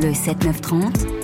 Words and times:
Le 0.00 0.12
7-9-30 0.12 1.18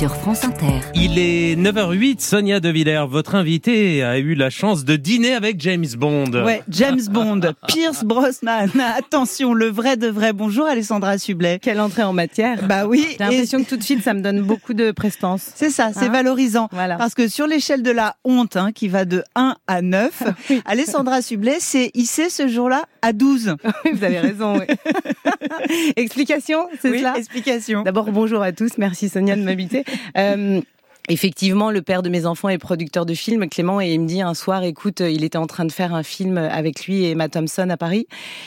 sur 0.00 0.16
France 0.16 0.44
Inter. 0.44 0.80
Il 0.94 1.18
est 1.18 1.56
9h08, 1.56 2.20
Sonia 2.20 2.58
De 2.58 2.70
Villers, 2.70 3.04
votre 3.06 3.34
invitée, 3.34 4.02
a 4.02 4.18
eu 4.18 4.34
la 4.34 4.48
chance 4.48 4.86
de 4.86 4.96
dîner 4.96 5.34
avec 5.34 5.60
James 5.60 5.84
Bond. 5.98 6.32
Ouais, 6.42 6.62
James 6.70 7.02
Bond, 7.10 7.40
Pierce 7.68 8.02
Brosnan. 8.02 8.70
Attention, 8.96 9.52
le 9.52 9.66
vrai 9.66 9.98
de 9.98 10.06
vrai. 10.08 10.32
Bonjour 10.32 10.64
Alessandra 10.64 11.18
Sublet. 11.18 11.58
Quelle 11.60 11.80
entrée 11.80 12.02
en 12.02 12.14
matière. 12.14 12.66
Bah 12.66 12.86
oui. 12.86 13.06
J'ai 13.10 13.18
l'impression 13.18 13.62
que 13.62 13.68
tout 13.68 13.76
de 13.76 13.82
suite, 13.82 14.02
ça 14.02 14.14
me 14.14 14.22
donne 14.22 14.40
beaucoup 14.40 14.72
de 14.72 14.90
prestance. 14.90 15.50
C'est 15.54 15.68
ça, 15.68 15.90
c'est 15.92 16.06
Hein 16.06 16.08
valorisant. 16.08 16.68
Voilà. 16.72 16.96
Parce 16.96 17.14
que 17.14 17.28
sur 17.28 17.46
l'échelle 17.46 17.82
de 17.82 17.90
la 17.90 18.16
honte, 18.24 18.56
hein, 18.56 18.72
qui 18.72 18.88
va 18.88 19.04
de 19.04 19.22
1 19.34 19.54
à 19.66 19.82
9, 19.82 20.22
Alessandra 20.64 21.20
Sublet 21.20 21.60
s'est 21.60 21.90
hissée 21.92 22.30
ce 22.30 22.48
jour-là 22.48 22.84
à 23.02 23.12
12. 23.12 23.56
Oui, 23.84 23.92
vous 23.92 24.04
avez 24.04 24.18
raison. 24.20 24.58
oui. 24.58 24.66
Explication, 25.96 26.68
c'est 26.80 26.90
Oui, 26.90 26.98
cela? 26.98 27.16
explication. 27.16 27.82
D'abord, 27.82 28.10
bonjour 28.10 28.42
à 28.42 28.52
tous. 28.52 28.78
Merci 28.78 29.08
Sonia 29.08 29.36
de 29.36 29.42
m'inviter. 29.42 29.84
Euh, 30.16 30.60
Effectivement, 31.08 31.70
le 31.70 31.82
père 31.82 32.02
de 32.02 32.08
mes 32.08 32.24
enfants 32.24 32.48
est 32.48 32.58
producteur 32.58 33.04
de 33.04 33.14
films, 33.14 33.48
Clément, 33.48 33.80
et 33.80 33.94
il 33.94 34.00
me 34.00 34.06
dit 34.06 34.22
un 34.22 34.34
soir, 34.34 34.62
écoute, 34.62 35.00
il 35.00 35.24
était 35.24 35.38
en 35.38 35.46
train 35.46 35.64
de 35.64 35.72
faire 35.72 35.92
un 35.92 36.04
film 36.04 36.38
avec 36.38 36.86
lui 36.86 37.04
et 37.04 37.10
Emma 37.10 37.28
Thompson 37.28 37.68
à 37.68 37.76
Paris, 37.76 38.06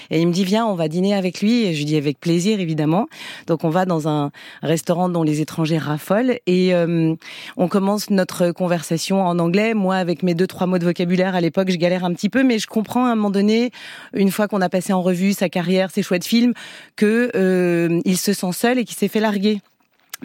et 0.10 0.22
il 0.22 0.28
me 0.28 0.32
dit, 0.32 0.46
viens, 0.46 0.66
on 0.66 0.76
va 0.76 0.88
dîner 0.88 1.14
avec 1.14 1.42
lui, 1.42 1.66
et 1.66 1.74
je 1.74 1.80
lui 1.80 1.86
dis 1.86 1.98
avec 1.98 2.20
plaisir, 2.20 2.62
évidemment. 2.62 3.08
Donc 3.48 3.66
on 3.66 3.70
va 3.70 3.86
dans 3.86 4.08
un 4.08 4.32
restaurant 4.62 5.10
dont 5.10 5.24
les 5.24 5.42
étrangers 5.42 5.78
raffolent, 5.78 6.40
et 6.48 6.74
euh, 6.74 7.16
on 7.58 7.68
commence 7.68 8.10
notre 8.10 8.52
conversation 8.52 9.22
en 9.26 9.40
anglais. 9.40 9.74
Moi, 9.74 9.98
avec 9.98 10.24
mes 10.24 10.34
deux, 10.34 10.48
trois 10.48 10.68
mots 10.68 10.78
de 10.78 10.86
vocabulaire 10.86 11.36
à 11.36 11.42
l'époque, 11.42 11.70
je 11.70 11.78
galère 11.78 12.06
un 12.06 12.14
petit 12.14 12.30
peu, 12.30 12.44
mais 12.44 12.60
je 12.60 12.68
comprends 12.68 13.06
à 13.06 13.10
un 13.10 13.16
moment 13.16 13.32
donné, 13.32 13.72
une 14.14 14.32
fois 14.32 14.48
qu'on 14.48 14.62
a 14.62 14.70
passé 14.70 14.94
en 14.94 15.02
revue 15.02 15.34
sa 15.34 15.50
carrière, 15.50 15.92
ses 15.92 16.04
chouettes 16.04 16.26
films, 16.26 16.54
que 16.96 17.32
euh, 17.36 18.00
il 18.06 18.18
se 18.18 18.32
sent 18.32 18.52
seul 18.54 18.80
et 18.80 18.86
qu'il 18.86 18.96
s'est 18.96 19.10
fait 19.10 19.20
larguer. 19.20 19.60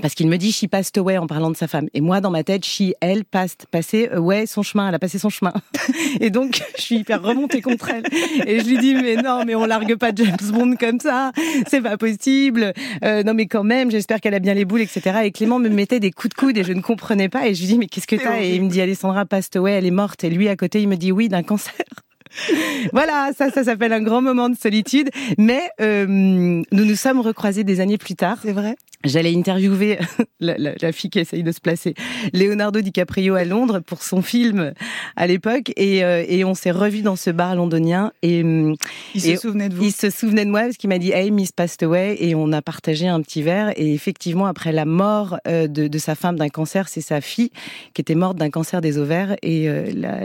Parce 0.01 0.15
qu'il 0.15 0.29
me 0.29 0.37
dit 0.37 0.53
she 0.53 0.67
passed 0.67 0.97
away 0.99 1.19
en 1.19 1.27
parlant 1.27 1.51
de 1.51 1.57
sa 1.57 1.67
femme. 1.67 1.89
Et 1.95 2.01
moi, 2.01 2.21
dans 2.21 2.31
ma 2.31 2.45
tête, 2.45 2.65
she, 2.65 2.93
elle, 3.01 3.25
passed, 3.25 3.67
passé 3.71 4.09
away 4.13 4.47
son 4.47 4.63
chemin. 4.63 4.89
Elle 4.89 4.95
a 4.95 4.99
passé 4.99 5.19
son 5.19 5.31
chemin. 5.31 5.53
Et 6.21 6.31
donc, 6.31 6.63
je 6.77 6.83
suis 6.83 6.97
hyper 6.97 7.23
remontée 7.23 7.61
contre 7.61 7.91
elle. 7.91 8.05
Et 8.47 8.61
je 8.61 8.69
lui 8.69 8.79
dis, 8.79 8.95
mais 8.95 9.17
non, 9.17 9.45
mais 9.45 9.55
on 9.55 9.65
largue 9.65 9.97
pas 9.97 10.11
James 10.15 10.37
Bond 10.53 10.77
comme 10.77 11.01
ça. 11.01 11.33
C'est 11.67 11.81
pas 11.81 11.97
possible. 11.97 12.73
Euh, 13.05 13.23
non, 13.23 13.35
mais 13.35 13.47
quand 13.47 13.65
même, 13.65 13.91
j'espère 13.91 14.21
qu'elle 14.21 14.35
a 14.35 14.39
bien 14.39 14.55
les 14.55 14.65
boules, 14.65 14.83
etc. 14.83 15.21
Et 15.25 15.33
Clément 15.33 15.59
me 15.59 15.69
mettait 15.69 16.01
des 16.01 16.11
coups 16.11 16.35
de 16.35 16.41
coude 16.41 16.59
et 16.59 16.65
je 16.65 16.73
ne 16.73 16.81
comprenais 16.81 17.29
pas. 17.29 17.47
Et 17.47 17.55
je 17.55 17.61
lui 17.61 17.69
dis, 17.69 17.79
mais 17.79 17.87
qu'est-ce 17.87 18.07
que 18.07 18.17
t'as? 18.17 18.41
Et 18.41 18.55
il 18.55 18.63
me 18.63 18.69
dit, 18.69 18.81
Alessandra 18.81 19.27
passed 19.27 19.57
away, 19.57 19.73
elle 19.73 19.87
est 19.87 19.91
morte. 19.91 20.23
Et 20.25 20.31
lui, 20.31 20.49
à 20.49 20.57
côté, 20.57 20.81
il 20.81 20.89
me 20.89 20.97
dit, 20.97 21.13
oui, 21.13 21.29
d'un 21.29 21.43
cancer. 21.43 21.75
Voilà, 22.93 23.31
ça, 23.37 23.51
ça 23.51 23.65
s'appelle 23.65 23.93
un 23.93 24.03
grand 24.03 24.23
moment 24.23 24.49
de 24.49 24.57
solitude. 24.57 25.11
Mais 25.39 25.63
euh, 25.81 26.07
nous 26.07 26.65
nous 26.71 26.95
sommes 26.95 27.21
recroisés 27.21 27.65
des 27.65 27.81
années 27.81 27.99
plus 27.99 28.15
tard. 28.15 28.39
C'est 28.43 28.53
vrai 28.53 28.77
J'allais 29.05 29.33
interviewer 29.37 29.99
la, 30.41 30.59
la, 30.59 30.73
la, 30.81 30.93
fille 30.93 31.09
qui 31.09 31.21
essaye 31.21 31.45
de 31.45 31.53
se 31.53 31.61
placer, 31.61 31.95
Leonardo 32.33 32.81
DiCaprio 32.81 33.35
à 33.37 33.45
Londres 33.45 33.79
pour 33.79 34.03
son 34.03 34.23
film 34.23 34.73
à 35.15 35.27
l'époque, 35.29 35.73
et, 35.77 36.05
euh, 36.05 36.25
et 36.27 36.45
on 36.45 36.55
s'est 36.55 36.73
revus 36.73 37.03
dans 37.03 37.15
ce 37.15 37.31
bar 37.31 37.55
londonien. 37.55 38.13
Et 38.23 38.41
il 38.41 38.77
et 39.15 39.37
se 39.37 39.37
souvenait 39.37 39.69
de 39.69 39.77
vous. 39.77 39.85
Il 39.85 39.93
se 39.93 40.11
souvenait 40.11 40.45
de 40.45 40.51
moi 40.51 40.63
parce 40.63 40.77
qu'il 40.77 40.89
m'a 40.89 40.99
dit 40.99 41.13
"Hey, 41.13 41.31
Miss 41.31 41.53
passed 41.53 41.83
away", 41.85 42.17
et 42.19 42.35
on 42.35 42.51
a 42.53 42.61
partagé 42.61 43.07
un 43.07 43.23
petit 43.23 43.43
verre. 43.43 43.73
Et 43.77 43.95
effectivement, 43.95 44.47
après 44.47 44.73
la 44.73 44.85
mort 44.85 45.39
euh, 45.47 45.69
de, 45.69 45.87
de, 45.87 45.99
sa 45.99 46.17
femme 46.17 46.37
d'un 46.37 46.49
cancer, 46.49 46.89
c'est 46.89 47.01
sa 47.01 47.21
fille 47.21 47.51
qui 47.95 48.01
était 48.01 48.17
morte 48.17 48.37
d'un 48.37 48.51
cancer 48.51 48.81
des 48.81 48.99
ovaires, 48.99 49.37
et 49.43 49.69
euh, 49.69 49.93
la, 49.95 50.23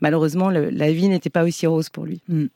malheureusement, 0.00 0.50
le, 0.50 0.68
la 0.70 0.90
vie 0.90 1.08
n'était 1.08 1.30
pas 1.30 1.44
aussi 1.44 1.66
rose 1.66 1.90
pour 1.90 2.06
lui. 2.06 2.20
Mm. 2.28 2.46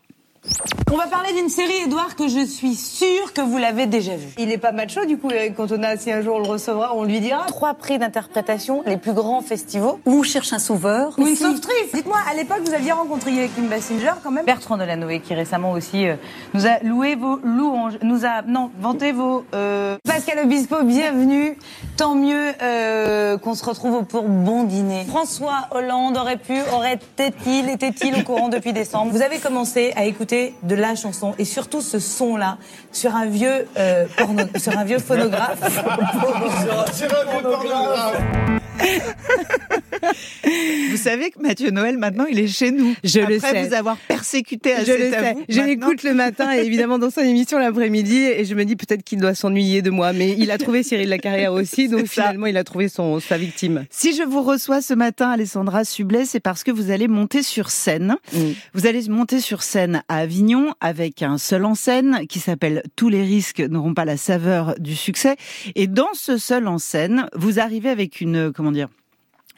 On 0.92 0.96
va 0.96 1.06
parler 1.06 1.32
d'une 1.32 1.48
série, 1.48 1.84
Edouard, 1.86 2.16
que 2.16 2.28
je 2.28 2.44
suis 2.44 2.74
sûre 2.74 3.32
que 3.32 3.40
vous 3.40 3.56
l'avez 3.56 3.86
déjà 3.86 4.14
vue. 4.14 4.28
Il 4.38 4.52
est 4.52 4.58
pas 4.58 4.72
macho, 4.72 5.06
du 5.06 5.16
coup, 5.16 5.28
quand 5.56 5.72
on 5.72 5.82
a, 5.82 5.96
si 5.96 6.12
un 6.12 6.20
jour 6.20 6.36
on 6.36 6.38
le 6.40 6.48
recevra, 6.48 6.94
on 6.94 7.04
lui 7.04 7.20
dira. 7.20 7.46
Trois 7.46 7.74
prix 7.74 7.98
d'interprétation, 7.98 8.82
les 8.86 8.98
plus 8.98 9.14
grands 9.14 9.40
festivals. 9.40 9.94
Où 10.04 10.12
on 10.12 10.22
cherche 10.22 10.52
un 10.52 10.58
sauveur. 10.58 11.14
Ou 11.18 11.26
une 11.26 11.34
sauvetrice. 11.34 11.92
Dites-moi, 11.94 12.18
à 12.30 12.34
l'époque, 12.34 12.60
vous 12.64 12.74
aviez 12.74 12.92
rencontré 12.92 13.50
Kim 13.54 13.68
Basinger, 13.68 14.12
quand 14.22 14.30
même? 14.30 14.44
Bertrand 14.44 14.76
Delanoë, 14.76 15.20
qui 15.20 15.34
récemment 15.34 15.72
aussi 15.72 16.06
euh, 16.06 16.16
nous 16.52 16.66
a 16.66 16.78
loué 16.82 17.14
vos 17.14 17.40
louanges, 17.42 17.94
nous 18.02 18.26
a, 18.26 18.42
non, 18.42 18.70
vanté 18.78 19.12
vos, 19.12 19.44
euh... 19.54 19.96
Pascal 20.06 20.40
Obispo, 20.44 20.82
bienvenue. 20.82 21.56
Tant 21.96 22.14
mieux, 22.14 22.52
euh, 22.62 23.38
qu'on 23.38 23.54
se 23.54 23.64
retrouve 23.64 24.04
pour 24.04 24.24
bon 24.24 24.64
dîner. 24.64 25.04
François 25.08 25.68
Hollande 25.70 26.16
aurait 26.18 26.36
pu, 26.36 26.54
aurait-il, 26.72 27.70
était-il 27.70 28.20
au 28.20 28.22
courant 28.22 28.48
depuis 28.48 28.72
décembre? 28.72 29.10
Vous 29.10 29.22
avez 29.22 29.38
commencé 29.38 29.92
à 29.96 30.04
écouter 30.04 30.33
de 30.62 30.74
la 30.74 30.94
chanson 30.94 31.34
et 31.38 31.44
surtout 31.44 31.80
ce 31.80 31.98
son-là 31.98 32.58
sur 32.92 33.14
un 33.14 33.26
vieux 33.26 33.66
euh, 33.76 34.06
porno, 34.16 34.44
sur 34.56 34.76
un 34.76 34.84
vieux 34.84 34.98
phonographe. 34.98 35.60
sur 36.94 37.06
un 37.06 37.24
vieux 37.24 37.42
pornographe. 37.42 38.63
vous 40.90 40.96
savez 40.96 41.30
que 41.30 41.40
Mathieu 41.40 41.70
Noël 41.70 41.98
maintenant 41.98 42.26
il 42.30 42.38
est 42.38 42.48
chez 42.48 42.70
nous. 42.70 42.94
Je 43.04 43.20
Après 43.20 43.34
le 43.34 43.40
sais. 43.40 43.68
vous 43.68 43.74
avoir 43.74 43.96
persécuté 43.96 44.74
à 44.74 44.84
je 44.84 44.92
le 44.92 45.10
sais. 45.10 45.36
Je 45.48 45.60
l'écoute 45.60 46.02
le 46.02 46.14
matin 46.14 46.54
et 46.54 46.60
évidemment 46.60 46.98
dans 46.98 47.10
son 47.10 47.20
émission 47.20 47.58
l'après-midi 47.58 48.16
et 48.16 48.44
je 48.44 48.54
me 48.54 48.64
dis 48.64 48.76
peut-être 48.76 49.02
qu'il 49.02 49.20
doit 49.20 49.34
s'ennuyer 49.34 49.82
de 49.82 49.90
moi, 49.90 50.12
mais 50.12 50.34
il 50.38 50.50
a 50.50 50.58
trouvé 50.58 50.82
Cyril 50.82 51.08
Lacarrière 51.08 51.52
aussi, 51.52 51.88
donc 51.88 52.06
finalement 52.06 52.46
il 52.46 52.56
a 52.56 52.64
trouvé 52.64 52.88
son 52.88 53.20
sa 53.20 53.38
victime. 53.38 53.84
Si 53.90 54.14
je 54.14 54.22
vous 54.22 54.42
reçois 54.42 54.80
ce 54.80 54.94
matin, 54.94 55.30
Alessandra 55.30 55.84
Sublet, 55.84 56.24
c'est 56.24 56.40
parce 56.40 56.64
que 56.64 56.70
vous 56.70 56.90
allez 56.90 57.08
monter 57.08 57.42
sur 57.42 57.70
scène. 57.70 58.16
Mm. 58.32 58.38
Vous 58.74 58.86
allez 58.86 59.08
monter 59.08 59.40
sur 59.40 59.62
scène 59.62 60.02
à 60.08 60.18
Avignon 60.18 60.74
avec 60.80 61.22
un 61.22 61.38
seul 61.38 61.64
en 61.64 61.74
scène 61.74 62.26
qui 62.28 62.40
s'appelle 62.40 62.82
Tous 62.96 63.08
les 63.08 63.22
risques 63.22 63.60
n'auront 63.60 63.94
pas 63.94 64.04
la 64.04 64.16
saveur 64.16 64.74
du 64.78 64.94
succès. 64.94 65.36
Et 65.74 65.86
dans 65.86 66.12
ce 66.14 66.38
seul 66.38 66.68
en 66.68 66.78
scène, 66.78 67.26
vous 67.34 67.60
arrivez 67.60 67.88
avec 67.88 68.20
une 68.20 68.52
dire 68.72 68.88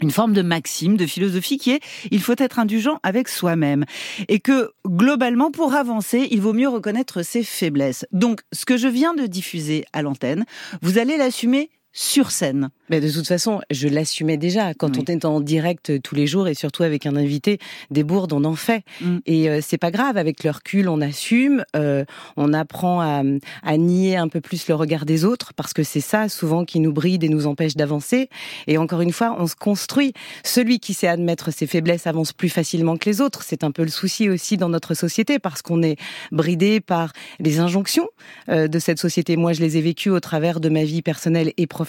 une 0.00 0.10
forme 0.10 0.34
de 0.34 0.42
maxime, 0.42 0.96
de 0.96 1.06
philosophie 1.06 1.58
qui 1.58 1.72
est 1.72 1.80
il 2.10 2.20
faut 2.20 2.34
être 2.36 2.58
indulgent 2.58 2.98
avec 3.02 3.28
soi-même 3.28 3.84
et 4.28 4.40
que 4.40 4.70
globalement 4.86 5.50
pour 5.50 5.74
avancer, 5.74 6.28
il 6.30 6.40
vaut 6.40 6.52
mieux 6.52 6.68
reconnaître 6.68 7.22
ses 7.22 7.42
faiblesses. 7.42 8.06
Donc 8.12 8.42
ce 8.52 8.64
que 8.64 8.76
je 8.76 8.88
viens 8.88 9.14
de 9.14 9.26
diffuser 9.26 9.84
à 9.92 10.02
l'antenne, 10.02 10.44
vous 10.82 10.98
allez 10.98 11.16
l'assumer 11.16 11.70
sur 11.96 12.30
scène. 12.30 12.68
Mais 12.90 13.00
de 13.00 13.10
toute 13.10 13.26
façon, 13.26 13.62
je 13.70 13.88
l'assumais 13.88 14.36
déjà 14.36 14.74
quand 14.74 14.96
oui. 14.96 15.04
on 15.08 15.12
est 15.12 15.24
en 15.24 15.40
direct 15.40 16.02
tous 16.02 16.14
les 16.14 16.26
jours 16.26 16.46
et 16.46 16.52
surtout 16.52 16.82
avec 16.82 17.06
un 17.06 17.16
invité, 17.16 17.58
des 17.90 18.04
bourdes 18.04 18.34
on 18.34 18.44
en 18.44 18.54
fait 18.54 18.84
mm. 19.00 19.16
et 19.24 19.48
euh, 19.48 19.60
c'est 19.62 19.78
pas 19.78 19.90
grave. 19.90 20.18
Avec 20.18 20.44
le 20.44 20.50
recul, 20.50 20.90
on 20.90 21.00
assume, 21.00 21.64
euh, 21.74 22.04
on 22.36 22.52
apprend 22.52 23.00
à, 23.00 23.22
à, 23.62 23.76
nier 23.78 24.16
un 24.16 24.28
peu 24.28 24.42
plus 24.42 24.68
le 24.68 24.74
regard 24.74 25.06
des 25.06 25.24
autres 25.24 25.54
parce 25.54 25.72
que 25.72 25.82
c'est 25.82 26.02
ça 26.02 26.28
souvent 26.28 26.66
qui 26.66 26.80
nous 26.80 26.92
bride 26.92 27.24
et 27.24 27.30
nous 27.30 27.46
empêche 27.46 27.76
d'avancer. 27.76 28.28
Et 28.66 28.76
encore 28.76 29.00
une 29.00 29.12
fois, 29.12 29.34
on 29.38 29.46
se 29.46 29.56
construit. 29.56 30.12
Celui 30.44 30.78
qui 30.80 30.92
sait 30.92 31.08
admettre 31.08 31.50
ses 31.50 31.66
faiblesses 31.66 32.06
avance 32.06 32.34
plus 32.34 32.50
facilement 32.50 32.98
que 32.98 33.08
les 33.08 33.22
autres. 33.22 33.42
C'est 33.42 33.64
un 33.64 33.70
peu 33.70 33.82
le 33.82 33.88
souci 33.88 34.28
aussi 34.28 34.58
dans 34.58 34.68
notre 34.68 34.92
société 34.92 35.38
parce 35.38 35.62
qu'on 35.62 35.82
est 35.82 35.96
bridé 36.30 36.80
par 36.80 37.14
les 37.40 37.58
injonctions 37.58 38.08
euh, 38.50 38.68
de 38.68 38.78
cette 38.78 38.98
société. 38.98 39.36
Moi, 39.36 39.54
je 39.54 39.62
les 39.62 39.78
ai 39.78 39.80
vécues 39.80 40.10
au 40.10 40.20
travers 40.20 40.60
de 40.60 40.68
ma 40.68 40.84
vie 40.84 41.00
personnelle 41.00 41.54
et 41.56 41.66
professionnelle, 41.66 41.85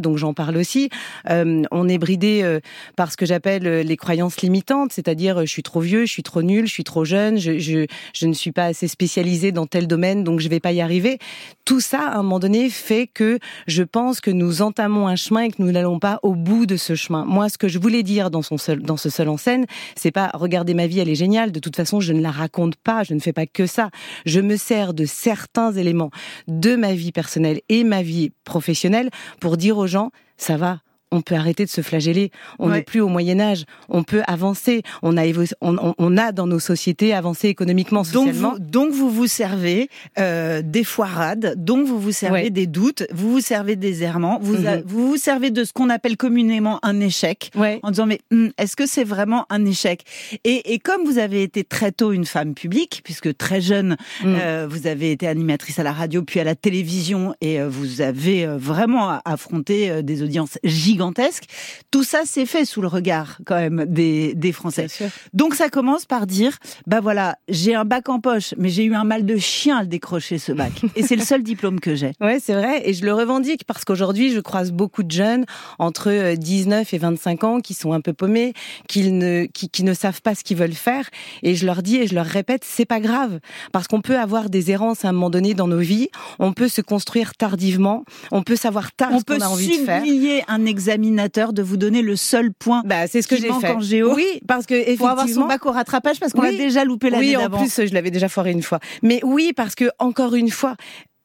donc 0.00 0.16
j'en 0.16 0.34
parle 0.34 0.56
aussi. 0.56 0.90
Euh, 1.28 1.62
on 1.70 1.88
est 1.88 1.98
bridé 1.98 2.40
euh, 2.42 2.60
par 2.96 3.12
ce 3.12 3.16
que 3.16 3.26
j'appelle 3.26 3.66
euh, 3.66 3.82
les 3.82 3.96
croyances 3.96 4.40
limitantes, 4.40 4.92
c'est-à-dire 4.92 5.40
je 5.40 5.50
suis 5.50 5.62
trop 5.62 5.80
vieux, 5.80 6.06
je 6.06 6.12
suis 6.12 6.22
trop 6.22 6.42
nul, 6.42 6.66
je 6.66 6.72
suis 6.72 6.84
trop 6.84 7.04
jeune, 7.04 7.38
je, 7.38 7.86
ne 8.22 8.32
suis 8.32 8.52
pas 8.52 8.66
assez 8.66 8.88
spécialisé 8.88 9.52
dans 9.52 9.66
tel 9.66 9.86
domaine, 9.86 10.24
donc 10.24 10.40
je 10.40 10.48
vais 10.48 10.60
pas 10.60 10.72
y 10.72 10.80
arriver. 10.80 11.18
Tout 11.64 11.80
ça, 11.80 12.08
à 12.08 12.18
un 12.18 12.22
moment 12.22 12.38
donné, 12.38 12.70
fait 12.70 13.06
que 13.06 13.38
je 13.66 13.82
pense 13.82 14.20
que 14.20 14.30
nous 14.30 14.62
entamons 14.62 15.06
un 15.06 15.16
chemin 15.16 15.42
et 15.42 15.50
que 15.50 15.62
nous 15.62 15.70
n'allons 15.70 15.98
pas 15.98 16.18
au 16.22 16.34
bout 16.34 16.66
de 16.66 16.76
ce 16.76 16.94
chemin. 16.94 17.24
Moi, 17.24 17.48
ce 17.48 17.58
que 17.58 17.68
je 17.68 17.78
voulais 17.78 18.02
dire 18.02 18.30
dans, 18.30 18.42
son 18.42 18.56
dans 18.78 18.96
ce 18.96 19.10
seul 19.10 19.28
en 19.28 19.36
scène, 19.36 19.66
c'est 19.94 20.10
pas 20.10 20.30
regardez 20.34 20.74
ma 20.74 20.86
vie, 20.86 21.00
elle 21.00 21.08
est 21.08 21.14
géniale. 21.14 21.52
De 21.52 21.60
toute 21.60 21.76
façon, 21.76 22.00
je 22.00 22.12
ne 22.12 22.20
la 22.20 22.30
raconte 22.30 22.76
pas, 22.76 23.04
je 23.04 23.14
ne 23.14 23.20
fais 23.20 23.32
pas 23.32 23.46
que 23.46 23.66
ça. 23.66 23.90
Je 24.26 24.40
me 24.40 24.56
sers 24.56 24.94
de 24.94 25.04
certains 25.04 25.72
éléments 25.72 26.10
de 26.48 26.76
ma 26.76 26.94
vie 26.94 27.12
personnelle 27.12 27.60
et 27.68 27.84
ma 27.84 28.02
vie 28.02 28.32
professionnelle 28.44 29.10
pour 29.40 29.56
dire 29.56 29.78
aux 29.78 29.86
gens 29.86 30.10
ça 30.36 30.56
va, 30.56 30.80
on 31.10 31.22
peut 31.22 31.34
arrêter 31.34 31.64
de 31.64 31.70
se 31.70 31.80
flageller. 31.80 32.30
On 32.58 32.68
n'est 32.68 32.76
ouais. 32.76 32.82
plus 32.82 33.00
au 33.00 33.08
Moyen 33.08 33.40
Âge. 33.40 33.64
On 33.88 34.02
peut 34.02 34.22
avancer. 34.26 34.82
On 35.02 35.16
a, 35.16 35.24
on, 35.60 35.76
on, 35.78 35.94
on, 35.98 36.16
a 36.16 36.32
dans 36.32 36.46
nos 36.46 36.58
sociétés 36.58 37.12
avancé 37.12 37.48
économiquement, 37.48 38.04
socialement. 38.04 38.52
Donc 38.52 38.58
vous, 38.60 38.70
donc 38.70 38.92
vous 38.92 39.10
vous 39.10 39.26
servez 39.26 39.88
euh, 40.18 40.62
des 40.62 40.84
foirades, 40.84 41.54
donc 41.56 41.86
vous 41.86 41.98
vous 41.98 42.12
servez 42.12 42.44
ouais. 42.44 42.50
des 42.50 42.66
doutes, 42.66 43.06
vous 43.12 43.30
vous 43.30 43.40
servez 43.40 43.76
des 43.76 44.02
errements, 44.02 44.38
vous, 44.40 44.56
mm 44.56 44.64
-hmm. 44.64 44.82
vous 44.86 45.08
vous 45.08 45.16
servez 45.16 45.50
de 45.50 45.64
ce 45.64 45.72
qu'on 45.72 45.90
appelle 45.90 46.16
communément 46.16 46.78
un 46.82 47.00
échec, 47.00 47.50
ouais. 47.56 47.80
en 47.82 47.90
disant 47.90 48.06
mais 48.06 48.20
hum, 48.32 48.50
est-ce 48.58 48.76
que 48.76 48.86
c'est 48.86 49.04
vraiment 49.04 49.46
un 49.50 49.64
échec? 49.66 50.02
Et, 50.44 50.72
et, 50.72 50.78
comme 50.78 51.02
vous 51.04 51.18
avez 51.18 51.42
été 51.42 51.64
très 51.64 51.92
tôt 51.92 52.12
une 52.12 52.24
femme 52.24 52.54
publique, 52.54 53.00
puisque 53.04 53.36
très 53.36 53.60
jeune 53.60 53.90
mm. 54.22 54.26
euh, 54.26 54.66
vous 54.70 54.86
avez 54.86 55.10
été 55.12 55.26
animatrice 55.26 55.78
à 55.78 55.82
la 55.82 55.92
radio 55.92 56.22
puis 56.22 56.40
à 56.40 56.44
la 56.44 56.54
télévision 56.54 57.34
et 57.40 57.60
euh, 57.60 57.68
vous 57.68 58.00
avez 58.00 58.46
vraiment 58.70 59.20
affronté 59.24 59.76
euh, 59.90 60.02
des 60.02 60.22
audiences 60.22 60.58
gigantiques 60.64 60.99
gigantesque. 61.00 61.44
Tout 61.90 62.04
ça, 62.04 62.22
c'est 62.26 62.44
fait 62.44 62.64
sous 62.64 62.82
le 62.82 62.88
regard 62.88 63.38
quand 63.46 63.56
même 63.56 63.86
des, 63.86 64.34
des 64.34 64.52
Français. 64.52 64.86
Donc 65.32 65.54
ça 65.54 65.70
commence 65.70 66.04
par 66.04 66.26
dire, 66.26 66.58
bah 66.86 67.00
voilà, 67.00 67.36
j'ai 67.48 67.74
un 67.74 67.86
bac 67.86 68.08
en 68.08 68.20
poche, 68.20 68.54
mais 68.58 68.68
j'ai 68.68 68.84
eu 68.84 68.94
un 68.94 69.04
mal 69.04 69.24
de 69.24 69.36
chien 69.38 69.78
à 69.78 69.82
le 69.82 69.86
décrocher 69.86 70.38
ce 70.38 70.52
bac. 70.52 70.72
Et 70.96 71.02
c'est 71.02 71.16
le 71.16 71.24
seul 71.24 71.42
diplôme 71.42 71.80
que 71.80 71.94
j'ai. 71.94 72.12
Ouais, 72.20 72.38
c'est 72.42 72.52
vrai. 72.52 72.82
Et 72.88 72.92
je 72.92 73.04
le 73.04 73.14
revendique 73.14 73.64
parce 73.64 73.84
qu'aujourd'hui, 73.84 74.30
je 74.30 74.40
croise 74.40 74.72
beaucoup 74.72 75.02
de 75.02 75.10
jeunes 75.10 75.46
entre 75.78 76.34
19 76.34 76.80
euh, 76.80 76.96
et 76.96 76.98
25 76.98 77.44
ans 77.44 77.60
qui 77.60 77.72
sont 77.72 77.92
un 77.92 78.00
peu 78.00 78.12
paumés, 78.12 78.52
qui 78.86 79.10
ne, 79.10 79.46
qui, 79.46 79.70
qui 79.70 79.82
ne 79.84 79.94
savent 79.94 80.20
pas 80.20 80.34
ce 80.34 80.44
qu'ils 80.44 80.58
veulent 80.58 80.72
faire. 80.72 81.08
Et 81.42 81.54
je 81.54 81.64
leur 81.64 81.82
dis 81.82 81.96
et 81.96 82.06
je 82.06 82.14
leur 82.14 82.26
répète, 82.26 82.62
c'est 82.64 82.84
pas 82.84 83.00
grave. 83.00 83.40
Parce 83.72 83.88
qu'on 83.88 84.02
peut 84.02 84.18
avoir 84.18 84.50
des 84.50 84.70
errances 84.70 85.04
à 85.04 85.08
un 85.08 85.12
moment 85.12 85.30
donné 85.30 85.54
dans 85.54 85.68
nos 85.68 85.78
vies. 85.78 86.08
On 86.38 86.52
peut 86.52 86.68
se 86.68 86.82
construire 86.82 87.34
tardivement. 87.34 88.04
On 88.32 88.42
peut 88.42 88.56
savoir 88.56 88.92
tard 88.92 89.12
ce 89.18 89.24
qu'on 89.24 89.40
a 89.40 89.48
envie 89.48 89.78
de 89.78 89.84
faire. 89.84 90.02
On 90.02 90.06
peut 90.06 90.10
un 90.50 90.64
examinateur 90.90 91.52
de 91.52 91.62
vous 91.62 91.76
donner 91.76 92.02
le 92.02 92.16
seul 92.16 92.52
point. 92.52 92.82
Bah, 92.84 93.06
c'est 93.06 93.22
ce 93.22 93.28
que 93.28 93.36
j'ai 93.36 93.52
fait. 93.52 93.70
En 93.70 93.80
géo. 93.80 94.14
Oui, 94.14 94.40
parce 94.46 94.66
que 94.66 94.74
effectivement. 94.74 95.08
Pour 95.08 95.20
avoir 95.20 95.28
son 95.28 95.46
bac 95.46 95.66
au 95.66 95.72
rattrapage 95.72 96.18
parce 96.18 96.32
qu'on 96.32 96.42
a 96.42 96.50
déjà 96.50 96.84
loupé 96.84 97.10
l'année 97.10 97.36
Oui, 97.36 97.44
en 97.44 97.50
plus, 97.50 97.86
je 97.86 97.94
l'avais 97.94 98.10
déjà 98.10 98.28
foiré 98.28 98.50
une 98.50 98.62
fois. 98.62 98.80
Mais 99.02 99.20
oui, 99.22 99.52
parce 99.54 99.74
que 99.74 99.90
encore 99.98 100.34
une 100.34 100.50
fois, 100.50 100.76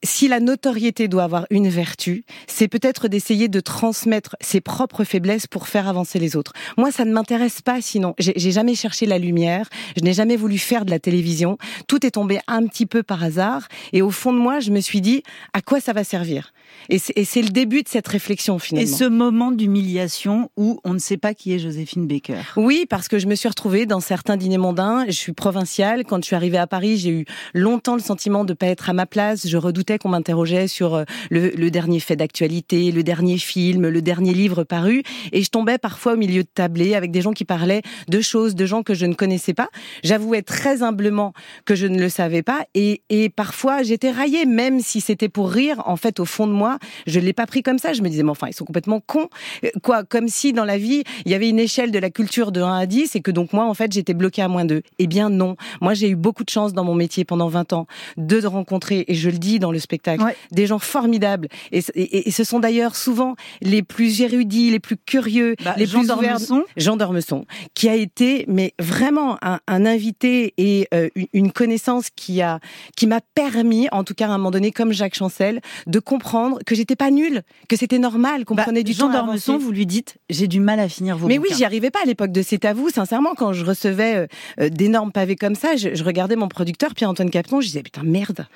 si 0.04 0.28
la 0.28 0.40
notoriété 0.40 1.08
doit 1.08 1.24
avoir 1.24 1.48
une 1.50 1.68
vertu, 1.68 2.26
c'est 2.48 2.68
peut-être 2.68 3.08
d'essayer 3.08 3.48
de 3.48 3.60
transmettre 3.60 4.36
ses 4.40 4.62
propres 4.62 5.04
faiblesses 5.04 5.48
pour 5.48 5.68
faire 5.68 5.88
avancer 5.88 6.20
les 6.20 6.36
autres. 6.36 6.54
Moi, 6.78 6.92
ça 6.92 7.06
ne 7.06 7.12
m'intéresse 7.12 7.62
pas 7.62 7.82
sinon. 7.82 8.14
J'ai 8.20 8.52
jamais 8.52 8.76
cherché 8.76 9.08
la 9.08 9.18
lumière, 9.18 9.68
je 9.98 10.04
n'ai 10.04 10.14
jamais 10.14 10.36
voulu 10.36 10.60
faire 10.60 10.86
de 10.86 10.92
la 10.92 11.00
télévision. 11.00 11.58
Tout 11.88 12.06
est 12.06 12.12
tombé 12.12 12.40
un 12.48 12.68
petit 12.68 12.86
peu 12.86 13.02
par 13.02 13.24
hasard. 13.24 13.68
Et 13.94 14.02
au 14.04 14.12
fond 14.12 14.32
de 14.32 14.38
moi, 14.38 14.60
je 14.60 14.70
me 14.70 14.80
suis 14.80 15.02
dit, 15.02 15.24
à 15.54 15.62
quoi 15.62 15.80
ça 15.80 15.94
va 15.94 16.04
servir? 16.04 16.54
Et 16.90 17.00
c'est 17.00 17.42
le 17.42 17.50
début 17.50 17.84
de 17.84 17.88
cette 17.88 18.08
réflexion 18.08 18.60
finalement. 18.60 18.88
Et 18.88 18.92
ce 18.92 19.06
moment 19.06 19.52
d'humiliation 19.52 20.50
où 20.58 20.80
on 20.84 20.94
ne 20.94 21.00
sait 21.00 21.18
pas 21.18 21.34
qui 21.34 21.54
est 21.54 21.60
Joséphine 21.60 22.08
Baker. 22.08 22.42
Oui, 22.58 22.86
parce 22.90 23.08
que 23.08 23.20
je 23.20 23.28
me 23.28 23.36
suis 23.36 23.50
retrouvée 23.50 23.86
dans 23.86 24.00
certains 24.00 24.38
dîners 24.38 24.58
mondains. 24.58 25.06
Je 25.08 25.12
suis 25.12 25.34
provinciale. 25.34 26.04
Quand 26.06 26.18
je 26.18 26.26
suis 26.26 26.36
arrivée 26.36 26.58
à 26.58 26.68
Paris, 26.68 26.98
j'ai 26.98 27.10
eu 27.10 27.26
longtemps 27.54 27.96
le 27.96 28.02
sentiment 28.02 28.46
de 28.46 28.54
pas 28.54 28.68
être 28.68 28.90
à 28.90 28.94
ma 28.94 29.06
place. 29.06 29.48
Je 29.48 29.58
redoutais 29.58 29.98
qu'on 29.98 30.10
m'interrogeait 30.10 30.68
sur 30.68 30.96
euh, 30.96 31.04
le, 31.30 31.50
le, 31.50 31.72
dernier 31.72 32.00
fait 32.00 32.16
d'actualité, 32.16 32.92
le 32.92 33.04
dernier 33.04 33.38
film, 33.38 33.88
le 33.88 34.02
dernier 34.02 34.34
livre 34.34 34.64
paru. 34.64 35.04
Et 35.32 35.42
je 35.42 35.50
tombais 35.50 35.78
parfois 35.78 36.14
au 36.14 36.18
milieu 36.18 36.44
de 36.44 36.50
tablés 36.54 36.96
avec 36.96 37.12
des 37.12 37.22
gens 37.22 37.34
qui 37.34 37.46
parlaient 37.46 37.82
de 38.08 38.22
choses, 38.22 38.56
de 38.56 38.66
gens 38.66 38.84
que 38.84 38.94
je 38.94 39.06
ne 39.06 39.14
connaissais 39.14 39.54
pas. 39.54 39.70
J'avouais 40.04 40.42
très 40.42 40.84
humblement 40.84 41.34
que 41.66 41.76
je 41.76 41.88
ne 41.88 42.00
le 42.00 42.10
savais 42.10 42.44
pas. 42.44 42.66
Et, 42.74 43.02
et 43.10 43.30
parfois, 43.30 43.84
j'étais 43.84 44.12
raillée, 44.12 44.46
même 44.46 44.80
si 44.80 45.02
c'était 45.02 45.30
pour 45.30 45.50
rire. 45.50 45.82
En 45.86 45.96
fait, 45.96 46.20
au 46.20 46.26
fond 46.26 46.48
de 46.48 46.54
moi, 46.54 46.65
je 47.08 47.20
l'ai 47.20 47.34
pas 47.34 47.46
pris 47.46 47.64
comme 47.64 47.80
ça. 47.80 47.94
Je 47.94 48.02
me 48.02 48.10
disais, 48.10 48.24
mais 48.24 48.32
enfin, 48.32 48.48
ils 48.48 48.54
sont 48.54 48.66
complètement 48.66 49.00
cons. 49.00 49.30
Euh, 49.64 49.70
quoi, 49.84 50.04
comme 50.04 50.28
si 50.28 50.54
dans 50.54 50.66
la 50.66 50.78
vie, 50.78 51.04
il 51.26 51.32
y 51.32 51.36
avait 51.36 51.50
une 51.50 51.60
échelle 51.60 51.92
de 51.92 52.00
la 52.00 52.10
culture 52.10 52.52
de 52.52 52.62
1 52.62 52.78
à 52.78 52.86
10 52.86 53.16
et 53.16 53.22
que 53.22 53.32
donc 53.32 53.54
moi, 53.54 53.66
en 53.66 53.74
fait, 53.74 53.92
j'étais 53.92 54.14
bloquée 54.14 54.42
à 54.42 54.48
moins 54.48 54.66
2. 54.66 54.82
Eh 55.00 55.08
bien, 55.08 55.30
non. 55.30 55.56
Moi, 55.82 55.94
j'ai 55.94 56.10
eu 56.10 56.16
beaucoup 56.16 56.44
de 56.44 56.50
chance 56.50 56.74
dans 56.74 56.84
mon 56.84 56.96
métier 56.96 57.26
pendant 57.26 57.48
20 57.48 57.74
ans 57.74 57.88
de 58.18 58.46
rencontrer, 58.46 59.06
et 59.08 59.16
je 59.16 59.30
le 59.30 59.38
dis 59.38 59.60
dans 59.60 59.72
le 59.72 59.80
spectacle, 59.80 60.24
des 60.52 60.68
gens 60.68 60.80
formidables. 60.80 61.48
Et, 61.72 61.84
et, 61.96 62.32
ce 62.32 62.44
sont 62.44 62.60
d'ailleurs 62.60 62.96
souvent 62.96 63.36
les 63.62 63.84
plus 63.84 64.22
érudits, 64.22 64.72
les 64.72 64.80
plus 64.80 64.98
curieux, 64.98 65.56
bah, 65.64 65.76
les 65.78 65.86
Jean 65.86 66.00
plus 66.00 66.08
Dormesson. 66.08 66.64
Jean 66.78 66.98
Dormesson, 66.98 67.46
qui 67.74 67.90
a 67.90 67.96
été, 67.96 68.46
mais 68.48 68.74
vraiment 68.80 69.38
un, 69.42 69.60
un 69.68 69.86
invité 69.86 70.54
et 70.58 70.88
euh, 70.94 71.10
une 71.34 71.52
connaissance 71.52 72.10
qui 72.16 72.42
a, 72.42 72.60
qui 72.96 73.08
m'a 73.08 73.22
permis, 73.22 73.88
en 73.92 74.04
tout 74.04 74.14
cas 74.14 74.28
à 74.28 74.32
un 74.32 74.38
moment 74.38 74.52
donné, 74.52 74.72
comme 74.72 74.92
Jacques 74.92 75.16
Chancel, 75.16 75.62
de 75.88 76.00
comprendre 76.00 76.45
que 76.66 76.76
j'étais 76.76 76.96
pas 76.96 77.12
nulle, 77.12 77.44
que 77.70 77.76
c'était 77.76 78.00
normal, 78.00 78.46
qu'on 78.46 78.56
bah, 78.56 78.64
prenait 78.64 78.84
du 78.84 78.94
Jean 78.94 79.12
temps. 79.12 79.36
Jean 79.36 79.58
vous 79.58 79.72
lui 79.72 79.86
dites, 79.86 80.18
j'ai 80.30 80.48
du 80.48 80.60
mal 80.60 80.80
à 80.80 80.90
finir 80.90 81.18
vos 81.18 81.28
Mais 81.28 81.38
bouquins. 81.38 81.50
oui, 81.52 81.58
j'y 81.58 81.66
arrivais 81.66 81.92
pas 81.92 82.00
à 82.04 82.06
l'époque 82.06 82.32
de 82.32 82.42
C'est 82.42 82.66
à 82.66 82.74
vous. 82.74 82.90
Sincèrement, 82.90 83.36
quand 83.36 83.54
je 83.54 83.66
recevais 83.66 84.16
euh, 84.16 84.28
euh, 84.60 84.70
d'énormes 84.70 85.12
pavés 85.12 85.36
comme 85.36 85.56
ça, 85.56 85.76
je, 85.76 85.94
je, 85.94 86.04
regardais 86.04 86.36
mon 86.36 86.48
producteur 86.48 86.94
Pierre-Antoine 86.94 87.30
Capton, 87.30 87.62
je 87.62 87.68
disais 87.68 87.84
putain 87.84 88.04
merde. 88.04 88.48